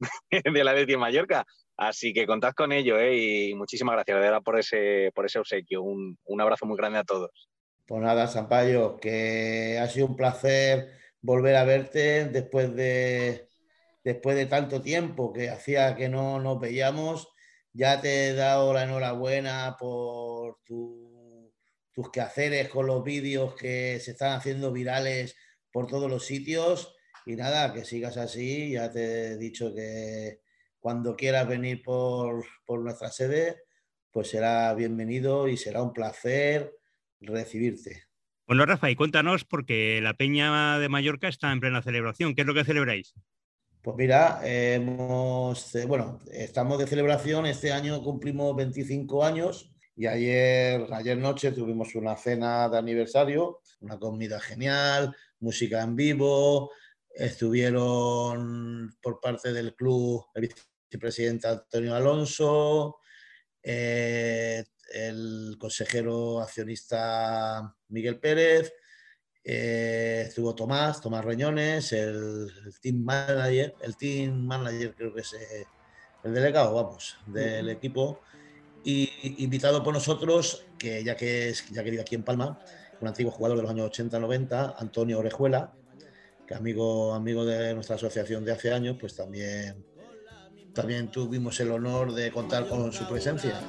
[0.30, 1.46] de la Atleti en Mallorca.
[1.78, 3.16] Así que contad con ello ¿eh?
[3.16, 5.82] y muchísimas gracias de por ese, por ese obsequio.
[5.82, 7.48] Un, un abrazo muy grande a todos.
[7.86, 10.90] Pues nada, Sampaio, que ha sido un placer
[11.22, 13.48] volver a verte después de,
[14.04, 17.28] después de tanto tiempo que hacía que no nos veíamos
[17.78, 24.32] ya te he dado la enhorabuena por tus quehaceres con los vídeos que se están
[24.32, 25.36] haciendo virales
[25.70, 26.96] por todos los sitios.
[27.24, 28.72] Y nada, que sigas así.
[28.72, 30.40] Ya te he dicho que
[30.80, 32.44] cuando quieras venir por,
[32.80, 33.62] nuestra sede,
[34.10, 36.74] pues será bienvenido y será un placer
[37.20, 38.04] recibirte.
[38.46, 42.34] Bueno, Rafa, y cuéntanos, porque la Peña de Mallorca está en plena celebración.
[42.34, 43.14] ¿Qué es lo que celebráis?
[43.82, 50.86] Pues mira, hemos, eh, bueno, estamos de celebración, este año cumplimos 25 años y ayer,
[50.92, 56.70] ayer noche tuvimos una cena de aniversario, una comida genial, música en vivo,
[57.18, 60.54] estuvieron por parte del club el
[60.88, 62.98] vicepresidente Antonio Alonso,
[63.62, 68.72] eh, el consejero accionista Miguel Pérez,
[69.44, 75.66] eh, estuvo Tomás, Tomás Reñones, el, team manager, el team manager creo que es eh,
[76.24, 78.20] el delegado, vamos, del equipo,
[78.82, 82.58] y invitado por nosotros, que ya que es, ya que vive aquí en Palma,
[83.00, 85.74] un antiguo jugador de los años 80-90, Antonio Orejuela,
[86.46, 89.84] que amigo, amigo de nuestra asociación de hace años, pues también,
[90.78, 93.60] también tuvimos el honor de contar con su presencia.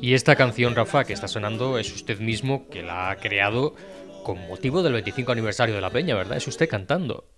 [0.00, 3.76] Y esta canción, Rafa, que está sonando, es usted mismo que la ha creado
[4.24, 6.38] con motivo del 25 aniversario de la Peña, ¿verdad?
[6.38, 7.28] Es usted cantando.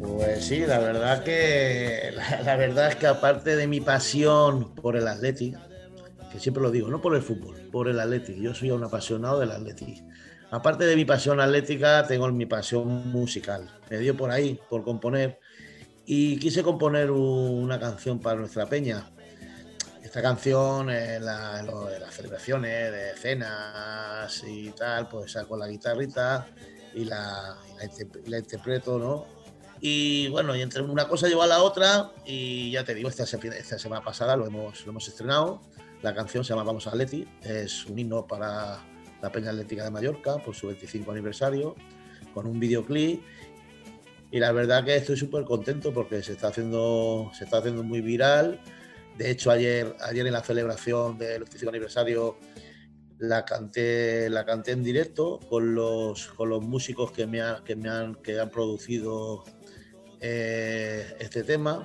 [0.00, 5.06] Pues sí, la verdad que la, verdad es que aparte de mi pasión por el
[5.06, 5.58] Athletic,
[6.32, 9.40] que siempre lo digo, no por el fútbol, por el Athletic, yo soy un apasionado
[9.40, 10.04] del Athletic.
[10.52, 13.68] Aparte de mi pasión atlética, tengo mi pasión musical.
[13.90, 15.40] Me dio por ahí, por componer
[16.06, 19.10] y quise componer una canción para nuestra peña.
[20.04, 26.46] Esta canción, en, las celebraciones, de cenas y tal, pues saco la guitarrita
[26.94, 27.58] y la,
[28.26, 29.26] la, interpreto, ¿no?
[29.80, 33.24] Y bueno, y entre una cosa lleva a la otra y ya te digo, esta,
[33.24, 35.60] esta semana pasada lo hemos, lo hemos estrenado.
[36.04, 38.78] La canción se llama Vamos a Leti, es un himno para
[39.22, 41.76] la Peña Atlética de Mallorca por su 25 aniversario,
[42.34, 43.22] con un videoclip.
[44.30, 48.02] Y la verdad que estoy súper contento porque se está haciendo se está haciendo muy
[48.02, 48.60] viral.
[49.16, 52.36] De hecho ayer ayer en la celebración del 25 aniversario
[53.16, 57.88] la canté la canté en directo con los con los músicos que me, que me
[57.88, 59.44] han que han producido
[60.20, 61.82] eh, este tema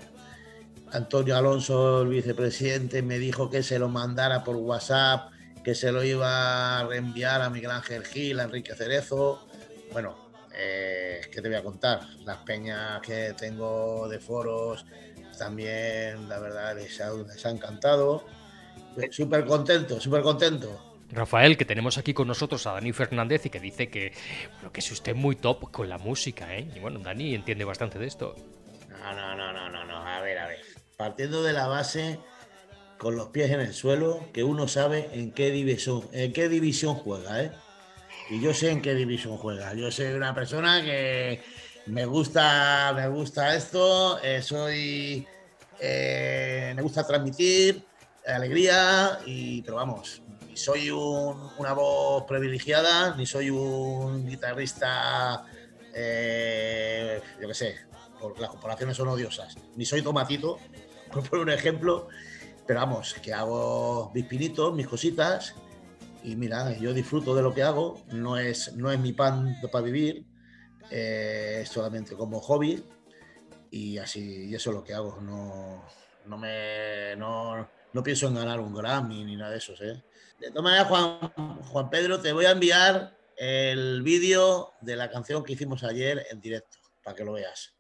[0.92, 5.32] Antonio Alonso el vicepresidente me dijo que se lo mandara por WhatsApp
[5.64, 9.48] que se lo iba a reenviar a Miguel Ángel Gil a Enrique Cerezo
[9.92, 10.30] bueno
[10.62, 12.02] eh, ¿qué te voy a contar?
[12.26, 14.86] Las peñas que tengo de foros
[15.38, 18.26] también, la verdad, les ha, les ha encantado.
[19.10, 20.98] Súper contento, súper contento.
[21.12, 24.14] Rafael, que tenemos aquí con nosotros a Dani Fernández y que dice que,
[24.62, 26.70] lo que es usted muy top con la música, ¿eh?
[26.76, 28.36] Y bueno, Dani entiende bastante de esto.
[28.90, 29.99] No, no, no, no, no, no.
[31.00, 32.20] Partiendo de la base,
[32.98, 36.96] con los pies en el suelo, que uno sabe en qué división, en qué división
[36.96, 37.54] juega, ¿eh?
[38.30, 39.74] y yo sé en qué división juega.
[39.76, 41.42] Yo soy una persona que
[41.86, 45.26] me gusta, me gusta esto, eh, soy,
[45.80, 47.82] eh, me gusta transmitir
[48.28, 55.46] alegría, y, pero vamos, ni soy una voz privilegiada, ni soy un guitarrista,
[55.96, 57.78] eh, yo qué sé,
[58.20, 60.60] porque las comparaciones son odiosas, ni soy tomatito,
[61.14, 62.08] por poner un ejemplo,
[62.68, 65.56] pero vamos, que hago mis pinitos, mis cositas,
[66.24, 69.86] y mira, yo disfruto de lo que hago, no es, no es mi pan para
[69.86, 70.26] vivir,
[70.92, 72.84] eh, es solamente como hobby
[73.72, 75.86] y así, y eso es lo que hago, no,
[76.26, 79.74] no, me, no, no pienso en ganar un Grammy ni nada de eso.
[79.82, 80.04] ¿eh?
[80.40, 85.44] De todas maneras, Juan, Juan Pedro, te voy a enviar el vídeo de la canción
[85.44, 87.79] que hicimos ayer en directo, para que lo veas.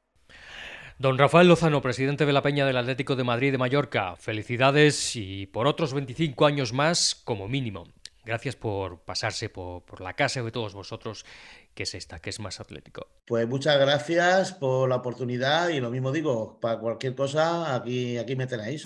[0.99, 5.45] Don Rafael Lozano, presidente de la Peña del Atlético de Madrid de Mallorca, felicidades y
[5.45, 7.85] por otros 25 años más como mínimo.
[8.25, 11.25] Gracias por pasarse por, la casa de todos vosotros,
[11.73, 13.07] que es esta, que es más atlético.
[13.25, 18.35] Pues muchas gracias por la oportunidad y lo mismo digo, para cualquier cosa, aquí, aquí
[18.35, 18.83] me tenéis.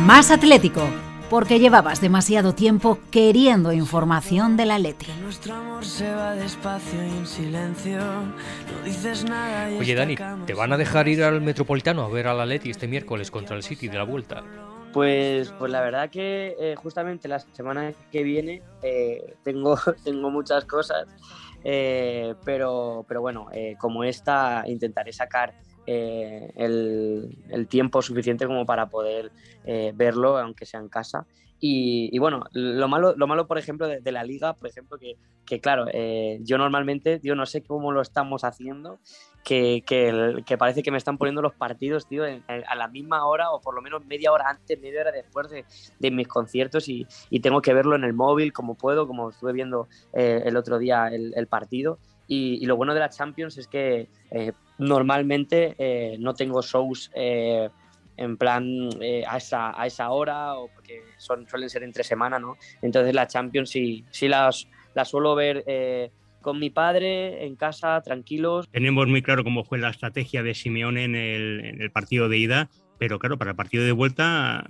[0.00, 0.86] Más atlético,
[1.30, 5.06] porque llevabas demasiado tiempo queriendo información de la Leti.
[9.78, 12.88] Oye Dani, ¿te van a dejar ir al Metropolitano a ver a la Leti este
[12.88, 14.42] miércoles contra el City de la Vuelta?
[14.92, 20.64] Pues, pues la verdad que eh, justamente la semana que viene eh, tengo, tengo muchas
[20.66, 21.08] cosas,
[21.64, 25.52] eh, pero, pero bueno, como esta intentaré sacar
[25.86, 29.32] el, el, tiempo suficiente como para poder
[29.94, 31.26] verlo, aunque sea en casa.
[31.66, 35.86] Y, bueno, lo malo, lo malo, por ejemplo, de, la liga, por ejemplo, que, claro,
[36.40, 38.98] yo normalmente, yo no sé cómo lo estamos haciendo
[39.44, 43.60] que, que, parece que me están poniendo los partidos, tío, a la misma hora o
[43.60, 45.64] por lo menos media hora antes, media hora después de,
[45.98, 47.06] de mis conciertos y,
[47.40, 51.08] tengo que verlo en el móvil como puedo, como estuve viendo eh, el otro día
[51.08, 51.98] el partido.
[52.26, 57.10] Y, lo bueno de la Champions es que eh, normalmente eh, no tengo shows
[58.16, 62.38] en plan eh, a, esa, a esa hora o porque son, suelen ser entre semana,
[62.38, 62.56] ¿no?
[62.82, 66.10] Entonces la Champions sí, sí las, las suelo ver eh,
[66.40, 68.68] con mi padre en casa, tranquilos.
[68.70, 72.38] Tenemos muy claro cómo fue la estrategia de Simeone en el, en el partido de
[72.38, 74.66] ida, pero claro, para el partido de vuelta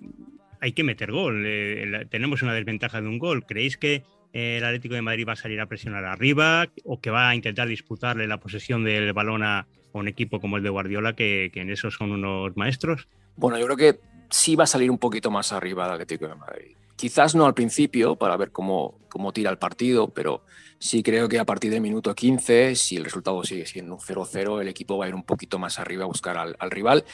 [0.61, 1.45] hay que meter gol.
[1.47, 3.45] Eh, tenemos una desventaja de un gol.
[3.45, 4.03] ¿Creéis que
[4.35, 7.69] el Atlético de Madrid va a salir a presionar arriba o que va a intentar
[7.69, 11.89] disputarle la posesión del balón a, un equipo como el de Guardiola, que, en eso
[11.89, 13.07] son unos maestros?
[13.37, 16.35] Bueno, yo creo que sí va a salir un poquito más arriba el Atlético de
[16.35, 16.77] Madrid.
[16.97, 20.43] Quizás no al principio, para ver cómo, cómo tira el partido, pero
[20.81, 24.61] sí creo que a partir del minuto 15, si el resultado sigue siendo un 0-0,
[24.61, 27.05] el equipo va a ir un poquito más arriba a buscar al, al rival,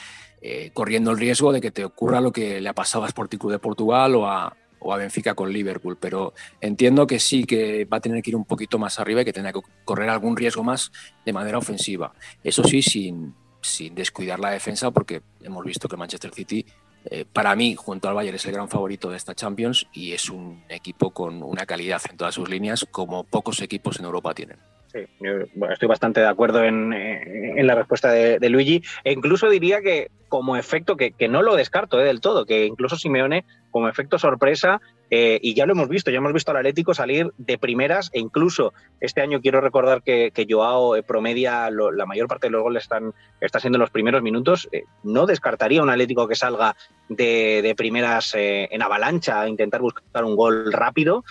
[0.41, 3.37] eh, corriendo el riesgo de que te ocurra lo que le ha pasado a Sporting
[3.37, 7.85] Club de Portugal o a, o a Benfica con Liverpool, pero entiendo que sí que
[7.85, 10.37] va a tener que ir un poquito más arriba y que tendrá que correr algún
[10.37, 10.91] riesgo más
[11.25, 12.13] de manera ofensiva.
[12.43, 16.67] Eso sí, sin, sin descuidar la defensa, porque hemos visto que Manchester City,
[17.05, 20.29] eh, para mí, junto al Bayern, es el gran favorito de esta Champions y es
[20.29, 24.59] un equipo con una calidad en todas sus líneas como pocos equipos en Europa tienen.
[24.93, 25.07] Sí,
[25.55, 28.83] bueno, estoy bastante de acuerdo en, en la respuesta de, Luigi.
[29.05, 32.67] E incluso diría que como efecto, que, que no lo descarto eh, del todo, que
[32.67, 36.59] incluso Simeone, como efecto sorpresa, eh, y ya lo hemos visto, ya hemos visto al
[36.59, 41.93] Atlético salir de primeras, e incluso este año quiero recordar que, Joao eh, promedia lo,
[41.93, 44.69] la mayor parte de los goles están está siendo en los primeros minutos.
[44.73, 46.77] Eh, no descartaría un Atlético que salga
[47.09, 51.25] de, de primeras eh, en avalancha a intentar buscar un gol rápido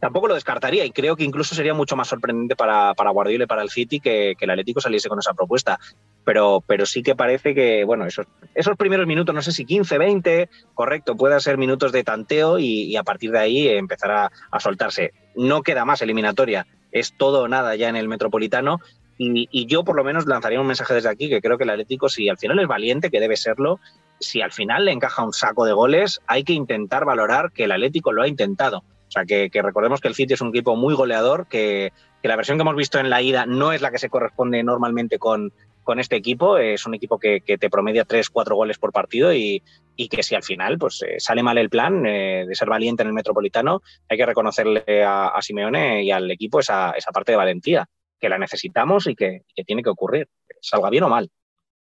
[0.00, 3.46] tampoco lo descartaría y creo que incluso sería mucho más sorprendente para, para Guardiola y
[3.46, 5.78] para el City que, que, el Atlético saliese con esa propuesta.
[6.24, 9.98] Pero, pero sí que parece que, bueno, esos, esos primeros minutos, no sé si 15,
[9.98, 14.60] 20, correcto, puedan ser minutos de tanteo y, a partir de ahí empezar a, a,
[14.60, 15.12] soltarse.
[15.34, 18.80] No queda más eliminatoria, es todo o nada ya en el Metropolitano.
[19.20, 21.70] Y, y yo por lo menos lanzaría un mensaje desde aquí que creo que el
[21.70, 23.80] Atlético, si al final es valiente, que debe serlo,
[24.20, 27.72] si al final le encaja un saco de goles, hay que intentar valorar que el
[27.72, 30.94] Atlético lo ha intentado o sea, que, recordemos que el City es un equipo muy
[30.94, 31.92] goleador, que,
[32.22, 35.18] la versión que hemos visto en la ida no es la que se corresponde normalmente
[35.18, 35.50] con,
[35.82, 36.58] con este equipo.
[36.58, 39.62] Es un equipo que, te promedia 3, 4 goles por partido y,
[39.96, 43.02] y, que si al final pues, eh, sale mal el plan eh, de ser valiente
[43.02, 47.32] en el Metropolitano, hay que reconocerle a, a Simeone y al equipo esa, esa, parte
[47.32, 47.88] de valentía,
[48.20, 50.28] que la necesitamos y que, que tiene que ocurrir,
[50.60, 51.30] salga bien o mal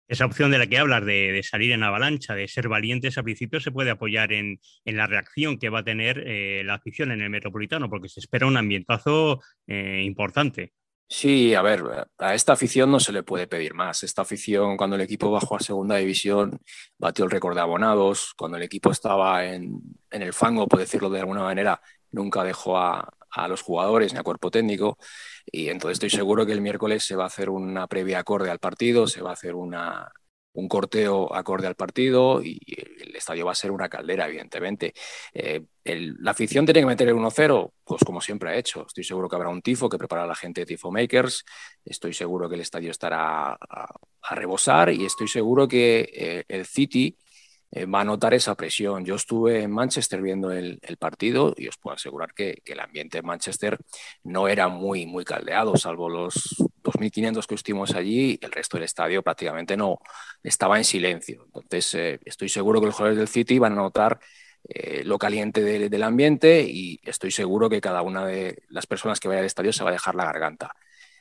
[0.09, 3.61] esa opción de la que hablas, de, salir en avalancha, de ser valientes al principio,
[3.61, 7.21] se puede apoyar en, en la reacción que va a tener eh, la afición en
[7.21, 10.73] el Metropolitano, porque se espera un ambientazo eh, importante.
[11.11, 11.83] Sí, a ver,
[12.18, 14.03] a esta afición no se le puede pedir más.
[14.03, 16.61] Esta afición, cuando el equipo bajó a segunda división,
[16.99, 18.35] batió el récord de abonados.
[18.37, 22.77] Cuando el equipo estaba en, en el fango, por decirlo de alguna manera, nunca dejó
[22.77, 24.98] a, a los jugadores ni a cuerpo técnico.
[25.46, 28.58] Y entonces estoy seguro que el miércoles se va a hacer una previa acorde al
[28.58, 30.12] partido, se va a hacer una,
[30.58, 34.92] un corteo acorde al partido y el estadio va a ser una caldera, evidentemente.
[35.32, 38.84] Eh, la afición tiene que meter el 1-0, pues como siempre ha hecho.
[38.86, 41.44] Estoy seguro que habrá un tifo que prepara la gente de Tifo Makers.
[41.84, 43.58] Estoy seguro que el estadio estará a,
[44.22, 47.16] a rebosar y estoy seguro que eh, el City
[47.70, 49.04] eh, va a notar esa presión.
[49.04, 53.26] Yo estuve en Manchester viendo el, partido y os puedo asegurar que, el ambiente en
[53.26, 53.78] Manchester
[54.24, 59.22] no era muy, muy caldeado, salvo los 2.500 que estuvimos allí, el resto del estadio
[59.22, 60.00] prácticamente no
[60.42, 61.44] estaba en silencio.
[61.46, 64.18] Entonces, eh, estoy seguro que los jugadores del City van a notar
[64.64, 69.20] eh, lo caliente de, del ambiente y estoy seguro que cada una de las personas
[69.20, 70.74] que vaya al estadio se va a dejar la garganta.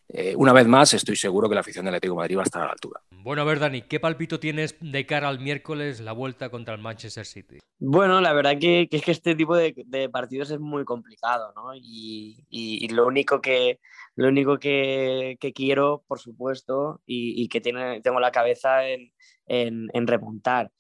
[0.10, 2.46] Eh, una vez más, estoy seguro que la afición del Atlético de Madrid va a
[2.46, 3.02] estar a la altura.
[3.12, 6.82] Bueno, a ver, Dani, ¿qué palpito tienes de cara al miércoles la vuelta contra el
[6.82, 7.58] Manchester City?
[7.80, 11.52] Bueno, la verdad que, que es que este tipo de, de, partidos es muy complicado,
[11.56, 11.76] ¿no?
[11.76, 13.80] Y, y, y lo único que,
[14.16, 19.12] lo único que, que quiero, por supuesto, y, y, que tiene, tengo la cabeza en,
[19.46, 20.72] en, en remontar.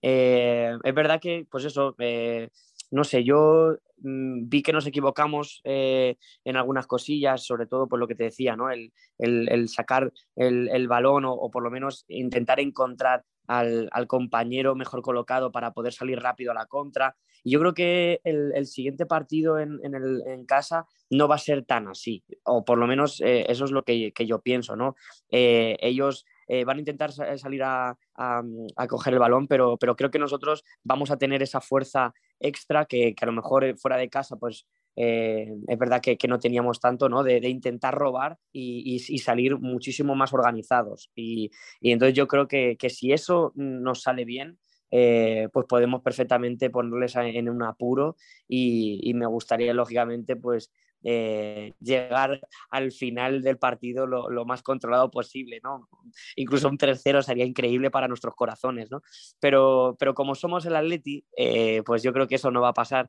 [0.00, 2.50] Eh, es verdad que, pues eso, eh,
[2.90, 7.98] no sé, yo mmm, vi que nos equivocamos eh, en algunas cosillas, sobre todo por
[7.98, 8.70] lo que te decía, ¿no?
[8.70, 14.06] El, el, sacar el, el balón o, o, por lo menos intentar encontrar al, al,
[14.06, 17.16] compañero mejor colocado para poder salir rápido a la contra.
[17.44, 21.38] Y yo creo que el, el siguiente partido en, en, en, casa no va a
[21.38, 24.74] ser tan así, o por lo menos eh, eso es lo que, que yo pienso,
[24.74, 24.96] ¿no?
[25.30, 28.42] Eh, ellos eh, van a intentar salir a, a,
[28.76, 32.84] a, coger el balón, pero, pero creo que nosotros vamos a tener esa fuerza extra
[32.84, 34.66] que, a lo mejor eh, fuera de casa, pues
[34.96, 37.22] eh, es verdad que, no teníamos tanto, ¿no?
[37.22, 41.10] De, intentar robar y, y, salir muchísimo más organizados.
[41.14, 44.58] Y, y entonces yo creo que, que, si eso nos sale bien,
[44.90, 48.16] eh, pues podemos perfectamente ponerles en un apuro
[48.48, 50.70] y me gustaría, lógicamente, pues
[51.08, 55.88] eh, llegar al final del partido lo, más controlado posible, ¿no?
[56.34, 59.02] Incluso un 3-0 sería increíble para nuestros corazones, ¿no?
[59.38, 62.74] Pero, pero como somos el Atleti, eh, pues yo creo que eso no va a
[62.74, 63.08] pasar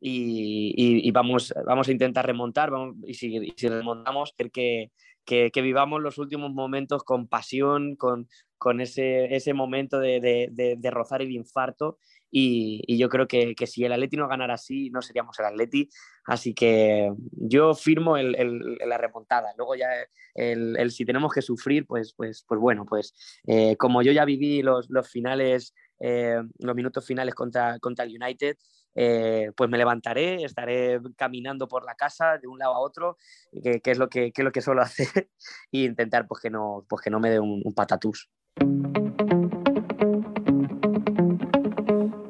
[0.00, 2.72] y, vamos, vamos a intentar remontar
[3.04, 4.90] y, si, si remontamos, que,
[5.24, 8.28] que, que, vivamos los últimos momentos con pasión, con,
[8.58, 11.98] con ese, ese momento de, de, de, rozar el infarto
[12.38, 15.46] y, y yo creo que, que, si el Atleti no ganara así, no seríamos el
[15.46, 15.88] Atleti.
[16.26, 19.54] Así que yo firmo el, el, la remontada.
[19.56, 19.88] Luego ya
[20.34, 23.14] el, si tenemos que sufrir, pues, pues, pues bueno, pues
[23.46, 28.14] eh, como yo ya viví los, los finales, eh, los minutos finales contra, contra el
[28.22, 28.58] United,
[28.94, 33.16] eh, pues me levantaré, estaré caminando por la casa de un lado a otro,
[33.62, 35.30] que, que es, lo que, que, es lo que suelo hacer,
[35.72, 38.28] e intentar pues, que, no, pues, que no me dé un, un patatús.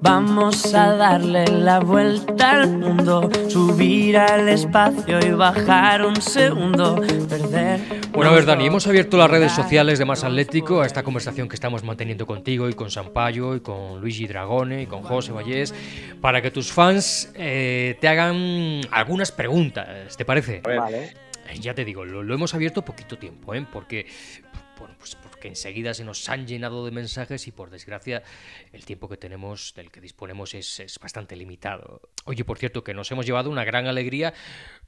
[0.08, 6.94] Vamos a darle la vuelta al mundo, subir al espacio y bajar un segundo,
[7.28, 7.80] perder.
[8.12, 11.48] Bueno, a ver, Dani, hemos abierto las redes sociales de Más Atlético a esta conversación
[11.48, 15.74] que estamos manteniendo contigo y con Sampaio y con Luigi Dragone y con José Vallés
[16.20, 20.60] para que tus fans eh, te hagan algunas preguntas, ¿te parece?
[20.60, 21.14] Vale.
[21.60, 23.64] Ya te digo, lo, lo hemos abierto poquito tiempo, ¿eh?
[23.72, 24.06] porque
[24.78, 28.22] bueno, pues porque enseguida se nos han llenado de mensajes y por desgracia
[28.72, 32.00] el tiempo que tenemos, del que disponemos, es, es, bastante limitado.
[32.24, 34.34] Oye, por cierto, que nos hemos llevado una gran alegría,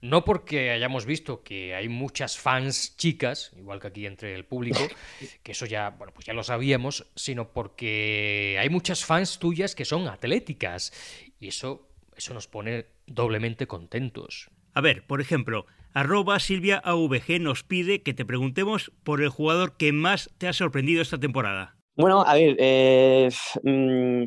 [0.01, 4.81] no porque hayamos visto que hay muchas fans chicas, igual que aquí entre el público,
[5.43, 9.85] que eso ya, bueno, pues ya lo sabíamos, sino porque hay muchas fans tuyas que
[9.85, 10.93] son atléticas
[11.41, 14.51] y eso, eso nos pone doblemente contentos.
[14.75, 15.67] A ver, por ejemplo,
[15.99, 20.53] arroba Silvia AVG nos pide que te preguntemos por el jugador que más te ha
[20.53, 21.77] sorprendido esta temporada.
[21.97, 23.29] Bueno, a ver, eh,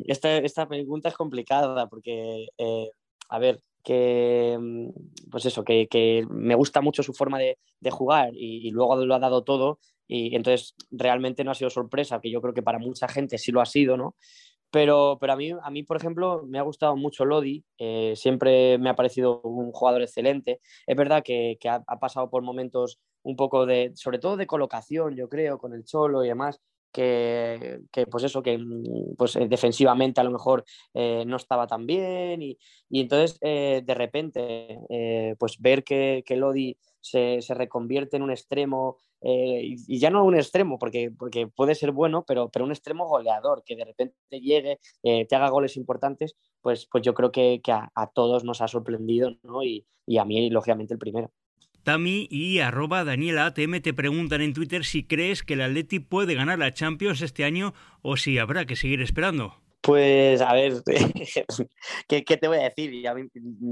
[0.06, 2.90] esta, esta, pregunta es complicada porque, eh,
[3.30, 4.58] a ver, que,
[5.30, 9.14] pues eso, que, me gusta mucho su forma de, de jugar y, y, luego lo
[9.14, 12.78] ha dado todo y entonces realmente no ha sido sorpresa, que yo creo que para
[12.78, 14.14] mucha gente sí lo ha sido, ¿no?
[14.72, 18.78] Pero, pero a, mí, a mí, por ejemplo, me ha gustado mucho Lodi, eh, siempre
[18.78, 20.60] me ha parecido un jugador excelente.
[20.86, 25.28] Es verdad que, ha, pasado por momentos un poco de, sobre todo de colocación, yo
[25.28, 26.58] creo, con el Cholo y demás,
[26.90, 28.58] que, que pues eso, que
[29.18, 30.64] pues defensivamente a lo mejor
[30.94, 32.58] eh, no estaba tan bien y,
[32.88, 38.22] y entonces eh, de repente eh, pues ver que, que Lodi se, se, reconvierte en
[38.22, 42.64] un extremo eh, y, ya no un extremo, porque, porque puede ser bueno, pero, pero
[42.64, 47.14] un extremo goleador, que de repente llegue, eh, te haga goles importantes, pues, pues yo
[47.14, 49.62] creo que, que a, todos nos ha sorprendido, ¿no?
[49.62, 51.30] Y, y a mí, lógicamente, el primero.
[51.82, 56.34] Tami y arroba Daniela ATM te preguntan en Twitter si crees que el Atleti puede
[56.34, 59.61] ganar la Champions este año o si habrá que seguir esperando.
[59.82, 60.74] Pues a ver,
[62.08, 62.92] ¿qué, ¿qué, te voy a decir?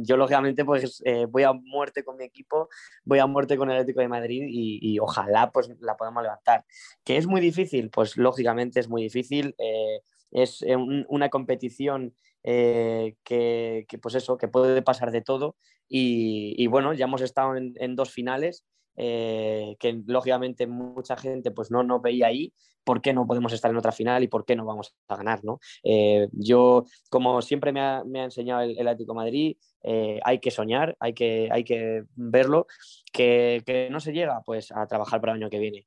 [0.02, 2.68] Yo lógicamente pues eh, voy a muerte con mi equipo,
[3.04, 6.64] voy a muerte con el Atlético de Madrid y, ojalá pues la podamos levantar.
[7.04, 7.90] ¿Que es muy difícil?
[7.90, 9.54] Pues lógicamente es muy difícil.
[9.58, 10.00] Eh,
[10.32, 15.56] es un, una competición eh, que, pues eso, que puede pasar de todo
[15.88, 18.64] y, bueno, ya hemos estado en dos finales
[19.02, 22.52] eh, que lógicamente mucha gente pues no nos veía ahí,
[22.84, 25.42] ¿por qué no podemos estar en otra final y por qué no vamos a ganar?
[25.42, 25.58] ¿no?
[25.82, 30.98] Eh, yo, como siempre me ha, enseñado el, el, Atlético Madrid, eh, hay que soñar,
[31.00, 32.66] hay que, hay que verlo,
[33.10, 35.86] que, que no se llega pues a trabajar para el año que viene.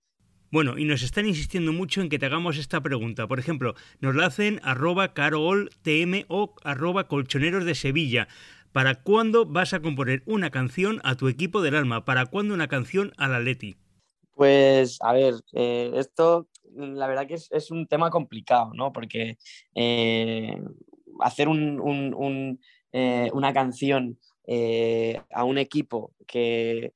[0.49, 3.27] Bueno, y nos están insistiendo mucho en que te hagamos esta pregunta.
[3.27, 8.27] Por ejemplo, nos la hacen arroba caroltm o arroba colchoneros de Sevilla.
[8.73, 12.05] ¿Para cuándo vas a componer una canción a tu equipo del alma?
[12.05, 13.75] ¿Para cuándo una canción al Atleti?
[14.35, 18.91] Pues, a ver, eh, esto la verdad que es, un tema complicado, ¿no?
[18.91, 19.37] Porque
[19.75, 20.59] eh,
[21.19, 24.17] hacer eh, una canción
[25.31, 26.93] a un equipo que,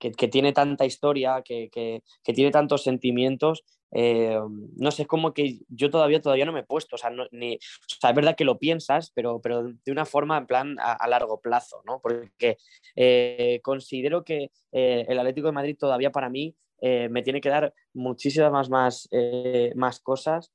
[0.00, 3.62] que, que, tiene tanta historia, que, que tiene tantos sentimientos,
[3.92, 4.38] eh,
[4.76, 8.14] no sé, es como que yo todavía, todavía no me he puesto, o sea, es
[8.14, 12.00] verdad que lo piensas, pero, pero de una forma en plan a, largo plazo, ¿no?
[12.00, 12.56] Porque
[12.94, 17.74] eh, considero que eh, el Atlético de Madrid todavía para mí me tiene que dar
[17.92, 19.08] muchísimas más, más,
[19.74, 20.50] más cosas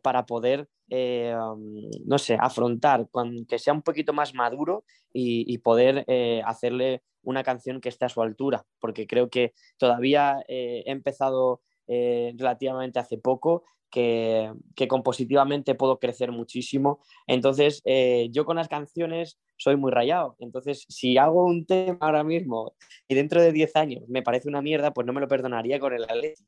[0.00, 5.58] para poder, um, no sé, afrontar, con, que sea un poquito más maduro y, y
[5.58, 6.06] poder
[6.46, 11.62] hacerle una canción que esté a su altura, porque creo que todavía he empezado
[11.92, 17.00] eh, relativamente hace poco, que, que, compositivamente puedo crecer muchísimo.
[17.26, 20.36] Entonces, eh, yo con las canciones soy muy rayado.
[20.38, 22.74] Entonces, si hago un tema ahora mismo
[23.08, 25.92] y dentro de 10 años me parece una mierda, pues no me lo perdonaría con
[25.92, 26.44] el Atleti.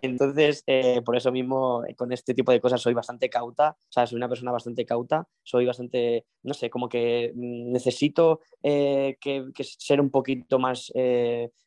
[0.00, 4.06] Entonces, eh, por eso mismo, con este tipo de cosas soy bastante cauta, o sea,
[4.06, 9.64] soy una persona bastante cauta, soy bastante, no sé, como que necesito eh, que, que,
[9.64, 10.90] ser un poquito más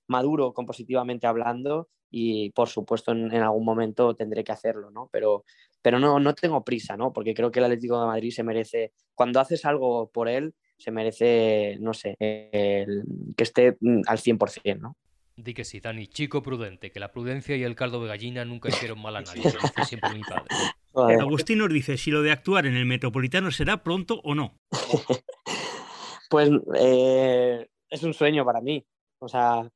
[0.07, 5.09] maduro compositivamente hablando y, por supuesto, en, en, algún momento tendré que hacerlo, ¿no?
[5.11, 5.43] Pero,
[5.81, 7.13] pero no, no tengo prisa, ¿no?
[7.13, 10.91] Porque creo que el Atlético de Madrid se merece, cuando haces algo por él, se
[10.91, 13.03] merece, no sé, el,
[13.35, 14.95] que esté mm, al 100%, ¿no?
[15.35, 18.69] Di que sí, Dani, chico prudente, que la prudencia y el caldo de gallina nunca
[18.69, 20.47] hicieron mal a nadie, lo dice siempre mi padre.
[21.21, 24.57] Agustín nos dice si lo de actuar en el Metropolitano será pronto o no.
[26.29, 28.85] pues eh, es un sueño para mí.
[29.19, 29.69] O sea,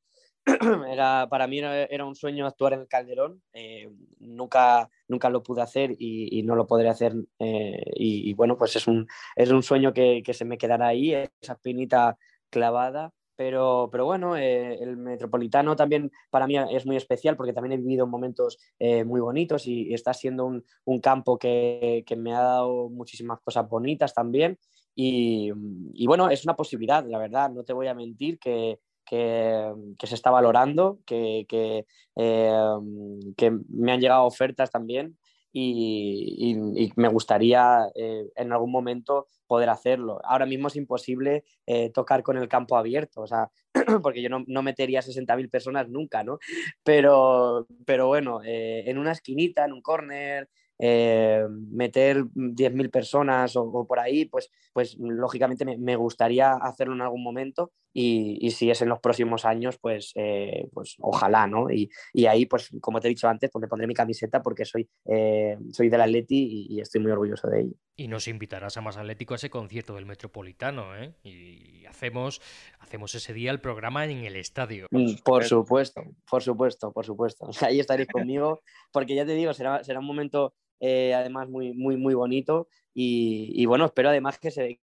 [0.90, 3.42] era, para mí era, un sueño actuar en el Calderón.
[3.52, 7.14] Eh, nunca, nunca lo pude hacer y, no lo podré hacer.
[7.38, 11.14] Eh, y, bueno, pues es un, es un sueño que, que, se me quedará ahí,
[11.14, 12.18] esa espinita
[12.50, 13.12] clavada.
[13.36, 17.82] Pero, pero bueno, eh, el Metropolitano también para mí es muy especial porque también he
[17.82, 22.40] vivido momentos muy bonitos y, y, está siendo un, un campo que, que, me ha
[22.40, 24.58] dado muchísimas cosas bonitas también.
[24.94, 25.50] Y,
[25.94, 30.06] y bueno, es una posibilidad, la verdad, no te voy a mentir que, que, que,
[30.06, 31.46] se está valorando, que,
[32.16, 32.52] eh,
[33.36, 35.16] que, me han llegado ofertas también
[35.52, 40.20] y, me gustaría eh, en algún momento poder hacerlo.
[40.24, 43.50] Ahora mismo es imposible eh, tocar con el campo abierto, o sea,
[44.02, 46.38] porque yo no, no metería 60.000 personas nunca, ¿no?
[46.84, 50.48] Pero, pero bueno, eh, en una esquinita, en un corner,
[50.78, 57.02] eh, meter 10.000 personas o, por ahí, pues, pues lógicamente me, me, gustaría hacerlo en
[57.02, 61.70] algún momento y, y, si es en los próximos años, pues, eh, pues ojalá, ¿no?
[61.70, 64.64] Y, y, ahí, pues como te he dicho antes, pues me pondré mi camiseta porque
[64.64, 67.74] soy, eh, soy del Atleti y, y, estoy muy orgulloso de ello.
[67.96, 71.14] Y nos invitarás a más Atlético a ese concierto del Metropolitano, ¿eh?
[71.22, 72.42] Y hacemos,
[72.80, 74.88] hacemos ese día el programa en el estadio.
[74.90, 77.48] Mm, por supuesto, por supuesto, por supuesto.
[77.62, 81.96] Ahí estaréis conmigo porque ya te digo, será, será un momento eh, además muy, muy,
[81.96, 82.68] muy bonito.
[82.92, 84.80] Y, y, bueno, espero además que se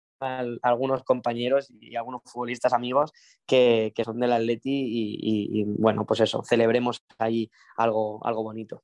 [0.62, 3.12] algunos compañeros y algunos futbolistas amigos
[3.46, 8.42] que, que son del Atleti y, y, y, bueno, pues eso, celebremos ahí algo, algo
[8.42, 8.82] bonito.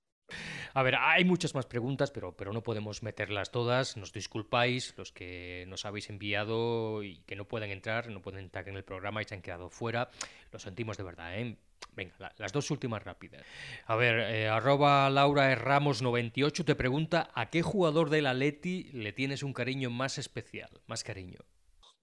[0.74, 3.96] A ver, hay muchas más preguntas, pero, pero no podemos meterlas todas.
[3.96, 8.68] Nos disculpáis los que nos habéis enviado y que no pueden entrar, no pueden entrar
[8.68, 10.10] en el programa y se han quedado fuera.
[10.52, 11.56] Lo sentimos de verdad, ¿eh?
[11.94, 13.42] Venga, la, las dos últimas rápidas.
[13.86, 19.12] A ver, eh, arroba Laura Ramos 98 te pregunta ¿a qué jugador del Atleti le
[19.12, 21.38] tienes un cariño más especial, más cariño?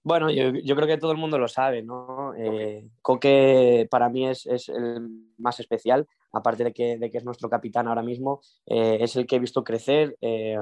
[0.02, 2.34] Bueno, yo, yo, creo que todo el mundo lo sabe, ¿no?
[2.36, 5.08] Eh, Coque para mí es, es, el
[5.38, 9.38] más especial, aparte de que, es nuestro capitán ahora mismo, eh, es el que he
[9.38, 10.58] visto crecer, eh,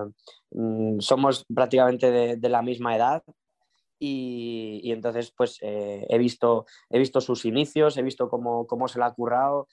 [0.51, 3.23] mm, somos prácticamente de, la misma edad.
[3.99, 6.67] Y, entonces pues eh, he, visto,
[7.21, 9.69] sus inicios, he visto cómo, se le ha currado,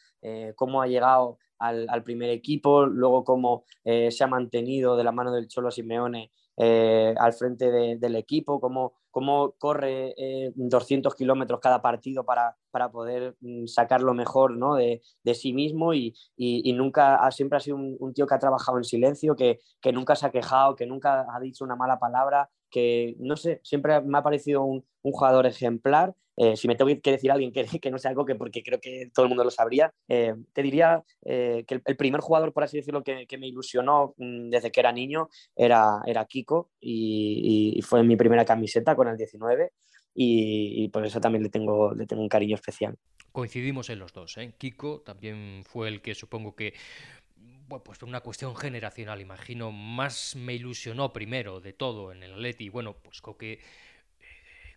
[0.55, 5.47] cómo ha llegado al, primer equipo, luego cómo se ha mantenido de la mano del
[5.47, 6.31] Cholo Simeone
[6.61, 12.57] eh, al frente de, del equipo, cómo, cómo corre eh, 200 kilómetros cada partido para,
[12.69, 14.75] para poder mm, sacar lo mejor ¿no?
[14.75, 18.35] de, de, sí mismo y, y, nunca ha, siempre ha sido un, un, tío que
[18.35, 21.77] ha trabajado en silencio, que, que, nunca se ha quejado, que nunca ha dicho una
[21.77, 26.13] mala palabra, que no sé, siempre me ha parecido un, un jugador ejemplar.
[26.41, 28.79] Eh, si me tengo que decir a alguien que, no sea algo que porque creo
[28.79, 32.63] que todo el mundo lo sabría, eh, te diría eh, que el, primer jugador, por
[32.63, 37.81] así decirlo, que, me ilusionó mmm, desde que era niño era, era Kiko y, y,
[37.81, 39.73] fue mi primera camiseta con el 19
[40.15, 42.97] y, por eso también le tengo, le tengo un cariño especial.
[43.33, 44.37] Coincidimos en los dos.
[44.57, 46.73] Kiko también fue el que supongo que
[47.67, 52.69] bueno, pues una cuestión generacional, imagino, más me ilusionó primero de todo en el Atleti.
[52.69, 53.59] Bueno, pues Coque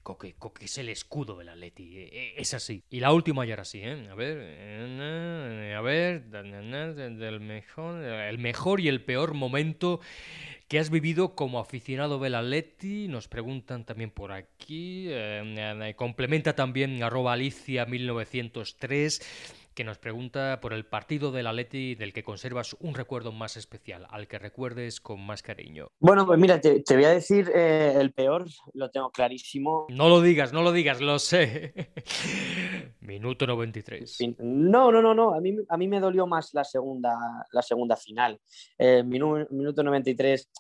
[0.03, 2.83] Coque, Coque es el escudo del Atleti, eh, eh, es así.
[2.91, 4.09] Y la última ya era así, ¿eh?
[4.11, 10.01] A ver, a ver, del mejor, el mejor y el peor momento
[10.69, 17.03] que has vivido como aficionado del Atleti, nos preguntan también por aquí, eh, complementa también
[17.03, 19.21] arroba Alicia 1903
[19.75, 24.07] que nos pregunta por el partido del Atleti del que conservas un recuerdo más especial,
[24.11, 25.89] al que recuerdes con más cariño.
[25.99, 29.87] Bueno, pues mira, te, te voy a decir eh, el peor, lo tengo clarísimo.
[29.89, 31.75] No lo digas, no lo digas, lo sé.
[33.01, 34.19] Minuto 93.
[34.39, 37.17] No, no, no, no, a mí, a mí me dolió más la segunda,
[37.51, 38.41] la segunda final.
[38.79, 40.51] Eh, minu, minuto 93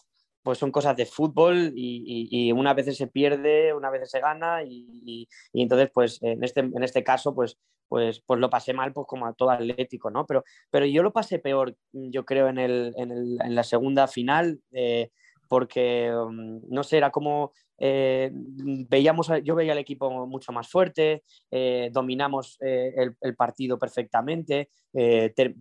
[0.43, 4.62] pues son cosas de fútbol y, y, unas veces se pierde, unas veces se gana
[4.64, 8.93] y, y, entonces pues en este, en este caso pues, pues, pues lo pasé mal
[8.93, 10.26] pues como a todo Atlético, ¿no?
[10.26, 14.09] Pero, pero yo lo pasé peor, yo creo, en, el, en, el, en la segunda
[14.09, 14.61] final.
[14.72, 15.11] Eh,
[15.47, 21.24] porque, mm, no sé, era como eh, veíamos, yo veía al equipo mucho más fuerte,
[21.51, 24.70] eh, dominamos el, partido perfectamente,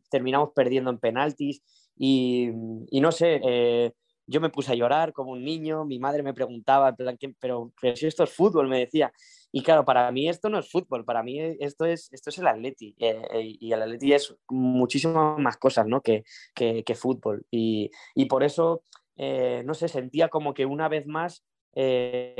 [0.10, 1.62] terminamos perdiendo en penaltis
[1.98, 2.50] y,
[2.94, 3.94] no sé,
[4.32, 6.96] yo me puse a llorar como un niño, mi madre me preguntaba,
[7.40, 9.12] pero, pero si esto es fútbol, me decía.
[9.52, 12.48] Y claro, para mí esto no es fútbol, para mí esto es, esto es el
[12.48, 12.96] Atleti.
[12.98, 16.02] y el Atleti es muchísimas más cosas ¿no?
[16.02, 16.24] que,
[16.56, 17.46] que, que fútbol.
[17.52, 18.84] Y, y, por eso
[19.18, 22.36] eh, no sé, sentía como que una vez más eh,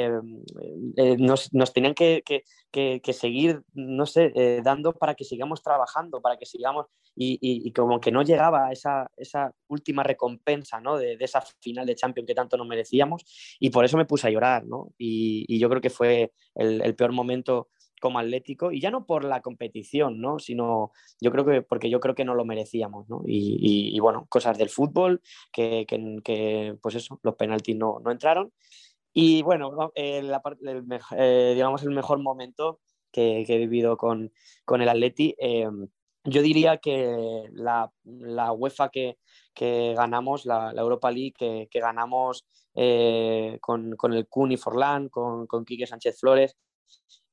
[0.97, 2.23] eh, nos, tenían que,
[3.13, 8.21] seguir, no sé, dando para que sigamos trabajando, para que sigamos, y, como que no
[8.23, 10.97] llegaba esa, esa última recompensa, ¿no?
[10.97, 13.23] De, esa final de Champions que tanto nos merecíamos,
[13.59, 14.93] y por eso me puse a llorar, ¿no?
[14.97, 17.69] Y, yo creo que fue el peor momento
[18.01, 20.39] como Atlético, y ya no por la competición, ¿no?
[20.39, 23.21] Sino yo creo que, porque yo creo que no lo merecíamos, ¿no?
[23.25, 25.21] Y, bueno, cosas del fútbol,
[25.53, 28.51] que, que, pues eso, los penaltis no, no entraron.
[29.14, 30.22] Y bueno, eh,
[31.18, 32.80] eh, digamos el mejor momento
[33.12, 34.32] que, he vivido con,
[34.66, 35.68] con el Atleti, eh,
[36.24, 39.18] yo diría que la, la UEFA que,
[39.53, 41.34] que, ganamos, la, Europa League
[41.70, 42.45] que, ganamos
[43.59, 46.55] con, con, el Cuni Forlán, con, con Quique Sánchez Flores,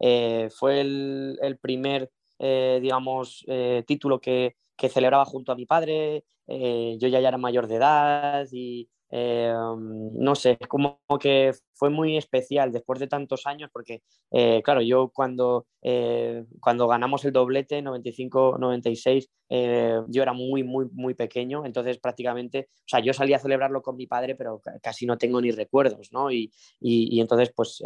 [0.01, 6.25] eh, fue el, primer, eh, digamos, eh, título que, que, celebraba junto a mi padre.
[6.47, 12.73] yo ya, ya era mayor de edad y no sé, como que fue muy especial
[12.73, 19.31] después de tantos años porque, eh, claro, yo cuando, eh, cuando ganamos el doblete 95-96,
[19.49, 23.83] eh, yo era muy, muy, muy pequeño, entonces prácticamente, o sea, yo salí a celebrarlo
[23.83, 26.31] con mi padre, pero casi no tengo ni recuerdos, ¿no?
[26.31, 27.83] Y, y, entonces, pues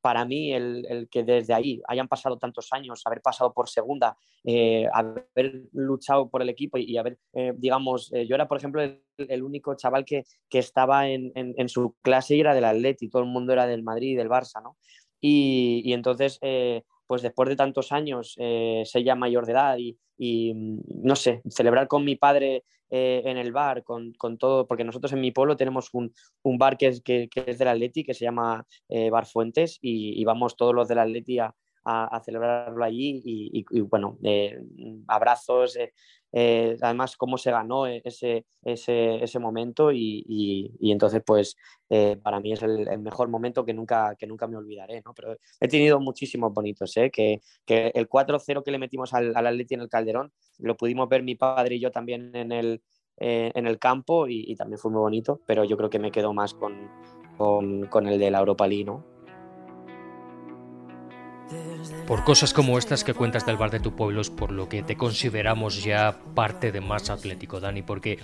[0.00, 4.16] para mí, el, el, que desde ahí hayan pasado tantos años, haber pasado por segunda,
[4.92, 7.18] haber luchado por el equipo y, haber,
[7.56, 12.36] digamos, yo era, por ejemplo, el, único chaval que, que estaba en, en, su clase
[12.36, 14.76] y era del Atleti, todo mundo era del Madrid y del Barça, ¿no?
[15.20, 20.54] Y, entonces, eh, pues después de tantos años, eh, ser ya mayor de edad y,
[20.54, 25.12] mm, no sé, celebrar con mi padre eh, en el bar, con, todo, porque nosotros
[25.12, 26.12] en mi pueblo tenemos un,
[26.58, 28.64] bar que es, que, es del Atleti, que se llama
[29.10, 31.54] Bar Fuentes, y, vamos todos los del Atleti a,
[31.88, 34.18] a, celebrarlo allí y, bueno,
[35.06, 35.78] abrazos,
[36.32, 41.56] eh, además cómo se ganó e-, ese, ese, ese momento y, y, entonces pues
[41.88, 45.14] eh, para mí es el, mejor momento que nunca, que nunca me olvidaré, ¿no?
[45.14, 47.10] Pero he tenido muchísimos bonitos, ¿eh?
[47.10, 51.08] que, que el 4-0 que le metimos al, al Atleti en el Calderón lo pudimos
[51.08, 52.82] ver mi padre y yo también en el,
[53.16, 56.34] eh, en el campo y, también fue muy bonito, pero yo creo que me quedo
[56.34, 56.90] más con,
[57.36, 59.17] con, con el de la Europa League, ¿no?
[62.06, 64.82] Por cosas como estas que cuentas del bar de tu pueblo es por lo que
[64.82, 68.18] te consideramos ya parte de Más Atlético, Dani, porque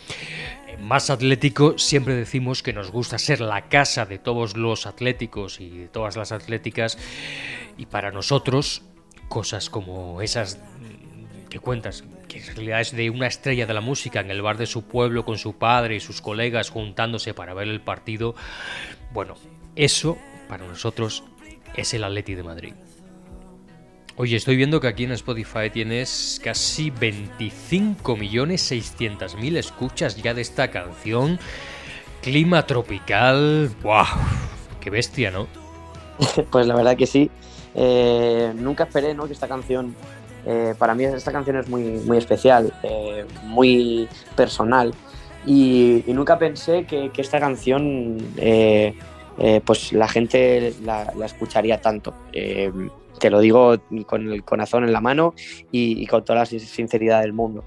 [0.80, 5.70] Más Atlético siempre decimos que nos gusta ser la casa de todos los atléticos y
[5.70, 6.98] de todas las atléticas,
[7.76, 8.82] y para nosotros
[9.28, 10.58] cosas como esas
[11.50, 14.56] que cuentas, que en realidad es de una estrella de la música en el bar
[14.56, 18.34] de su pueblo con su padre y sus colegas juntándose para ver el partido,
[19.12, 19.34] bueno,
[19.76, 21.22] eso para nosotros
[21.76, 22.74] es el Atleti de Madrid.
[24.16, 31.40] Oye, estoy viendo que aquí en Spotify tienes casi 25.600.000 escuchas ya de esta canción.
[32.22, 33.72] Clima tropical.
[33.82, 34.04] ¡Wow!
[34.80, 35.48] ¡Qué bestia, ¿no?
[36.52, 37.28] Pues la verdad que sí.
[37.74, 39.26] Eh, nunca esperé ¿no?
[39.26, 39.96] que esta canción,
[40.46, 44.94] eh, para mí esta canción es muy, muy especial, eh, muy personal.
[45.44, 48.18] Y, nunca pensé que, esta canción,
[49.64, 52.14] pues la gente la, la escucharía tanto
[53.24, 55.32] te lo digo con el corazón en la mano
[55.72, 57.64] y, con toda la sinceridad del mundo.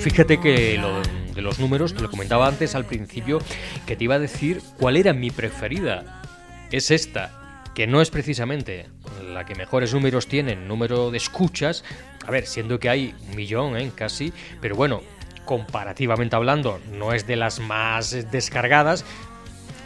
[0.00, 1.00] Fíjate que lo
[1.34, 3.38] de los números, te lo comentaba antes al principio,
[3.86, 6.22] que te iba a decir cuál era mi preferida.
[6.70, 8.86] Es esta, que no es precisamente
[9.32, 11.84] la que mejores números tiene número de escuchas.
[12.26, 13.90] A ver, siendo que hay un millón, ¿eh?
[13.94, 15.02] casi, pero bueno,
[15.44, 19.04] comparativamente hablando, no es de las más descargadas,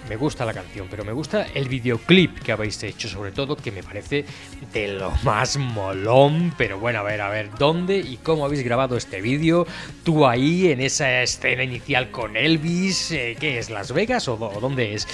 [0.09, 3.73] me gusta la canción, pero me gusta el videoclip que habéis hecho, sobre todo, que
[3.73, 4.25] me parece
[4.73, 6.55] de lo más molón.
[6.57, 9.67] Pero bueno, a ver, a ver, ¿dónde y cómo habéis grabado este vídeo?
[10.05, 13.71] Tú ahí, en esa escena inicial con Elvis, eh, ¿qué es?
[13.71, 15.09] ¿Las Vegas o, dónde es?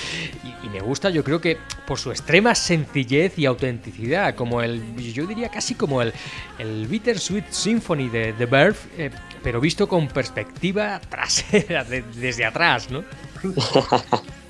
[0.62, 5.26] Y, me gusta, yo creo que por su extrema sencillez y autenticidad, como el, yo
[5.26, 6.12] diría casi como el,
[6.58, 9.10] el Bittersweet Symphony de The Verve, eh,
[9.42, 11.84] pero visto con perspectiva trasera,
[12.14, 13.04] desde atrás, ¿no?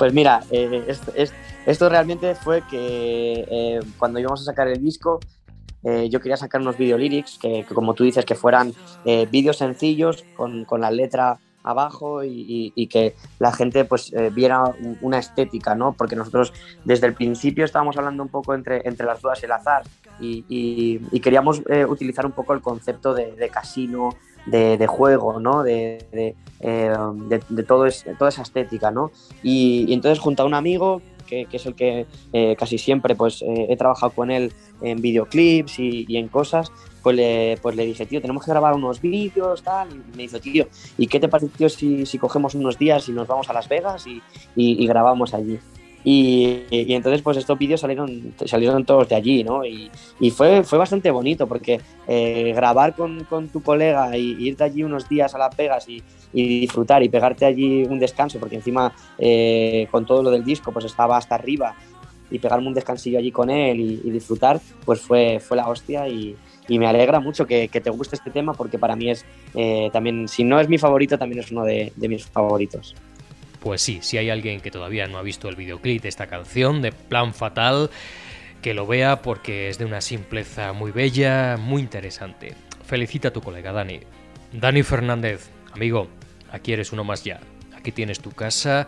[0.00, 0.96] pues mira, eh,
[1.66, 5.20] esto, realmente fue que eh, cuando íbamos a sacar el disco,
[5.84, 8.72] eh, yo quería sacar unos videolyrics que, que, como tú dices, que fueran
[9.30, 15.74] vídeos sencillos con, con, la letra abajo y, que la gente pues viera una estética,
[15.74, 15.92] ¿no?
[15.92, 16.54] Porque nosotros
[16.86, 19.82] desde el principio estábamos hablando un poco entre, entre las dudas y el azar
[20.18, 24.16] y, queríamos utilizar un poco el concepto de casino,
[24.46, 25.62] de, juego, ¿no?
[25.62, 26.92] De, de, eh,
[27.66, 27.86] todo
[28.18, 29.10] toda esa estética, ¿no?
[29.42, 33.66] Y, entonces junto a un amigo, que, es el que eh, casi siempre pues, eh,
[33.68, 36.72] he trabajado con él en videoclips y, en cosas,
[37.02, 40.40] pues le, pues le dije, tío, tenemos que grabar unos vídeos, tal, y me dijo,
[40.40, 40.66] tío,
[40.98, 43.68] ¿y qué te parece, tío, si, si cogemos unos días y nos vamos a Las
[43.68, 44.22] Vegas y,
[44.56, 45.58] y grabamos allí?
[46.02, 49.64] Y, entonces pues estos vídeos salieron, salieron todos de allí, ¿no?
[49.64, 49.90] Y,
[50.30, 55.08] fue, fue bastante bonito porque eh, grabar con, con, tu colega y irte allí unos
[55.08, 60.06] días a Las Vegas y, disfrutar y pegarte allí un descanso, porque encima eh, con
[60.06, 61.74] todo lo del disco pues estaba hasta arriba
[62.30, 66.36] y pegarme un descansillo allí con él y, disfrutar, pues fue, fue la hostia y,
[66.68, 70.44] me alegra mucho que, te guste este tema porque para mí es eh, también, si
[70.44, 72.94] no es mi favorito, también es uno de mis favoritos.
[73.60, 76.80] Pues sí, si hay alguien que todavía no ha visto el videoclip de esta canción,
[76.82, 77.90] de Plan Fatal,
[78.62, 82.54] que lo vea porque es de una simpleza muy bella, muy interesante.
[82.84, 84.00] Felicita a tu colega Dani.
[84.52, 86.08] Dani Fernández, amigo,
[86.50, 87.40] aquí eres uno más ya.
[87.76, 88.86] Aquí tienes tu casa.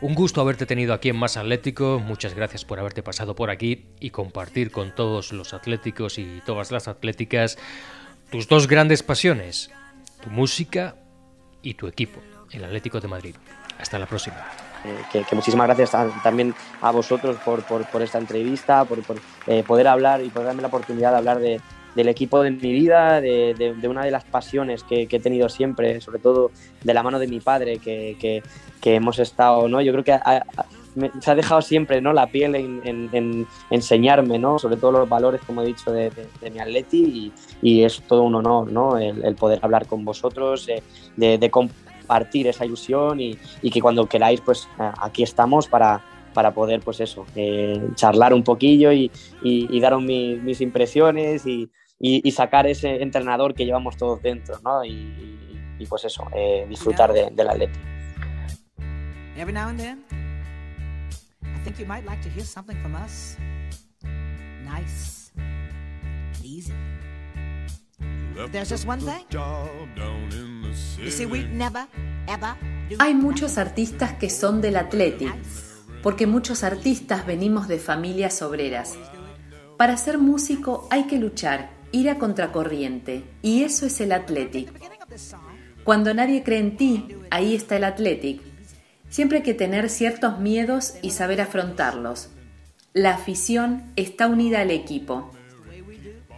[0.00, 1.98] Un gusto haberte tenido aquí en Más Atlético.
[1.98, 6.70] Muchas gracias por haberte pasado por aquí y compartir con todos los atléticos y todas
[6.70, 7.58] las atléticas
[8.30, 9.70] tus dos grandes pasiones,
[10.22, 10.96] tu música
[11.62, 13.34] y tu equipo, el Atlético de Madrid.
[13.78, 14.36] Hasta la próxima.
[14.84, 19.00] Eh, que, muchísimas gracias también a vosotros por, por, esta entrevista, por,
[19.46, 21.60] eh, poder hablar y por darme la oportunidad de hablar de,
[21.94, 26.00] del equipo de mi vida, de, de, una de las pasiones que, he tenido siempre,
[26.00, 26.52] sobre todo
[26.82, 28.16] de la mano de mi padre, que,
[28.80, 29.80] que, hemos estado, ¿no?
[29.82, 30.18] Yo creo que
[31.20, 32.12] se ha dejado siempre ¿no?
[32.12, 34.58] la piel en, en, enseñarme, ¿no?
[34.58, 36.10] sobre todo los valores, como he dicho, de,
[36.50, 38.96] mi atleti y, y, es todo un honor ¿no?
[38.98, 40.82] el, poder hablar con vosotros, eh,
[41.16, 41.50] de,
[42.08, 43.36] de, partir esa ilusión y,
[43.70, 46.02] que cuando queráis, pues eh, aquí estamos para,
[46.34, 49.10] para poder, pues eso, eh, charlar un poquillo y,
[49.42, 51.70] y, daros mis impresiones y,
[52.32, 54.84] sacar ese entrenador que llevamos todos dentro, ¿no?
[54.84, 57.78] Y, pues eso, eh, disfrutar de, del atleta.
[59.36, 60.04] Every now and then,
[61.42, 63.36] I think you might like to hear something from us.
[64.64, 65.30] Nice,
[66.42, 66.72] easy.
[68.50, 69.26] There's just one thing.
[72.98, 75.34] Hay muchos artistas que son del Athletic,
[76.02, 78.94] porque muchos artistas venimos de familias obreras.
[79.76, 84.70] Para ser músico hay que luchar, ir a contracorriente, y eso es el Athletic.
[85.84, 88.42] Cuando nadie cree en ti, ahí está el Athletic.
[89.08, 92.28] Siempre hay que tener ciertos miedos y saber afrontarlos.
[92.92, 95.30] La afición está unida al equipo.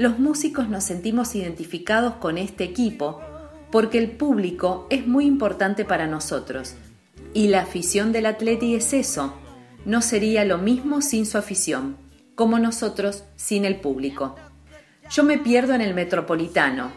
[0.01, 3.21] Los músicos nos sentimos identificados con este equipo
[3.71, 6.75] porque el público es muy importante para nosotros.
[7.35, 9.35] Y la afición del atleti es eso.
[9.85, 11.99] No sería lo mismo sin su afición,
[12.35, 14.37] como nosotros sin el público.
[15.11, 16.91] Yo me pierdo en el metropolitano.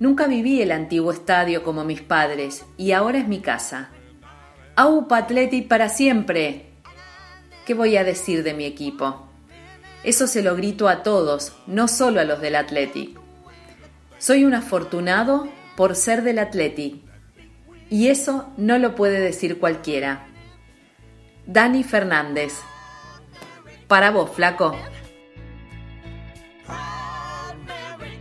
[0.00, 3.90] Nunca viví el antiguo estadio como mis padres y ahora es mi casa.
[4.74, 6.72] ¡Aupa Atleti para siempre!
[7.64, 9.25] ¿Qué voy a decir de mi equipo?
[10.06, 13.18] Eso se lo grito a todos, no solo a los del Athletic.
[14.18, 17.02] Soy un afortunado por ser del Athletic.
[17.90, 20.28] Y eso no lo puede decir cualquiera.
[21.44, 22.52] Dani Fernández.
[23.88, 24.76] Para vos, flaco.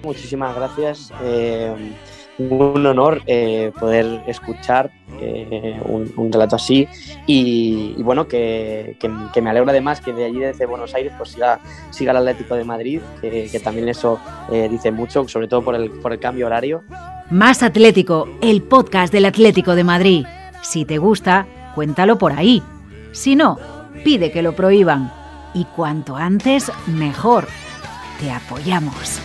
[0.02, 1.14] Muchísimas gracias.
[1.22, 1.94] Eh,
[2.38, 6.88] un honor eh, poder escuchar eh, un, relato así
[7.26, 8.98] y, bueno, que,
[9.42, 11.60] me alegra además que de allí desde Buenos Aires pues siga,
[11.92, 14.20] siga el Atlético de Madrid, que, también eso
[14.70, 16.84] dice mucho, sobre todo por el, por el cambio horario
[17.30, 20.26] más Atlético, el podcast del Atlético de Madrid.
[20.62, 22.62] Si te gusta, cuéntalo por ahí.
[23.14, 23.58] Si no,
[24.04, 25.12] pide que lo prohíban.
[25.54, 27.48] Y cuanto antes, mejor.
[28.20, 29.20] Te apoyamos.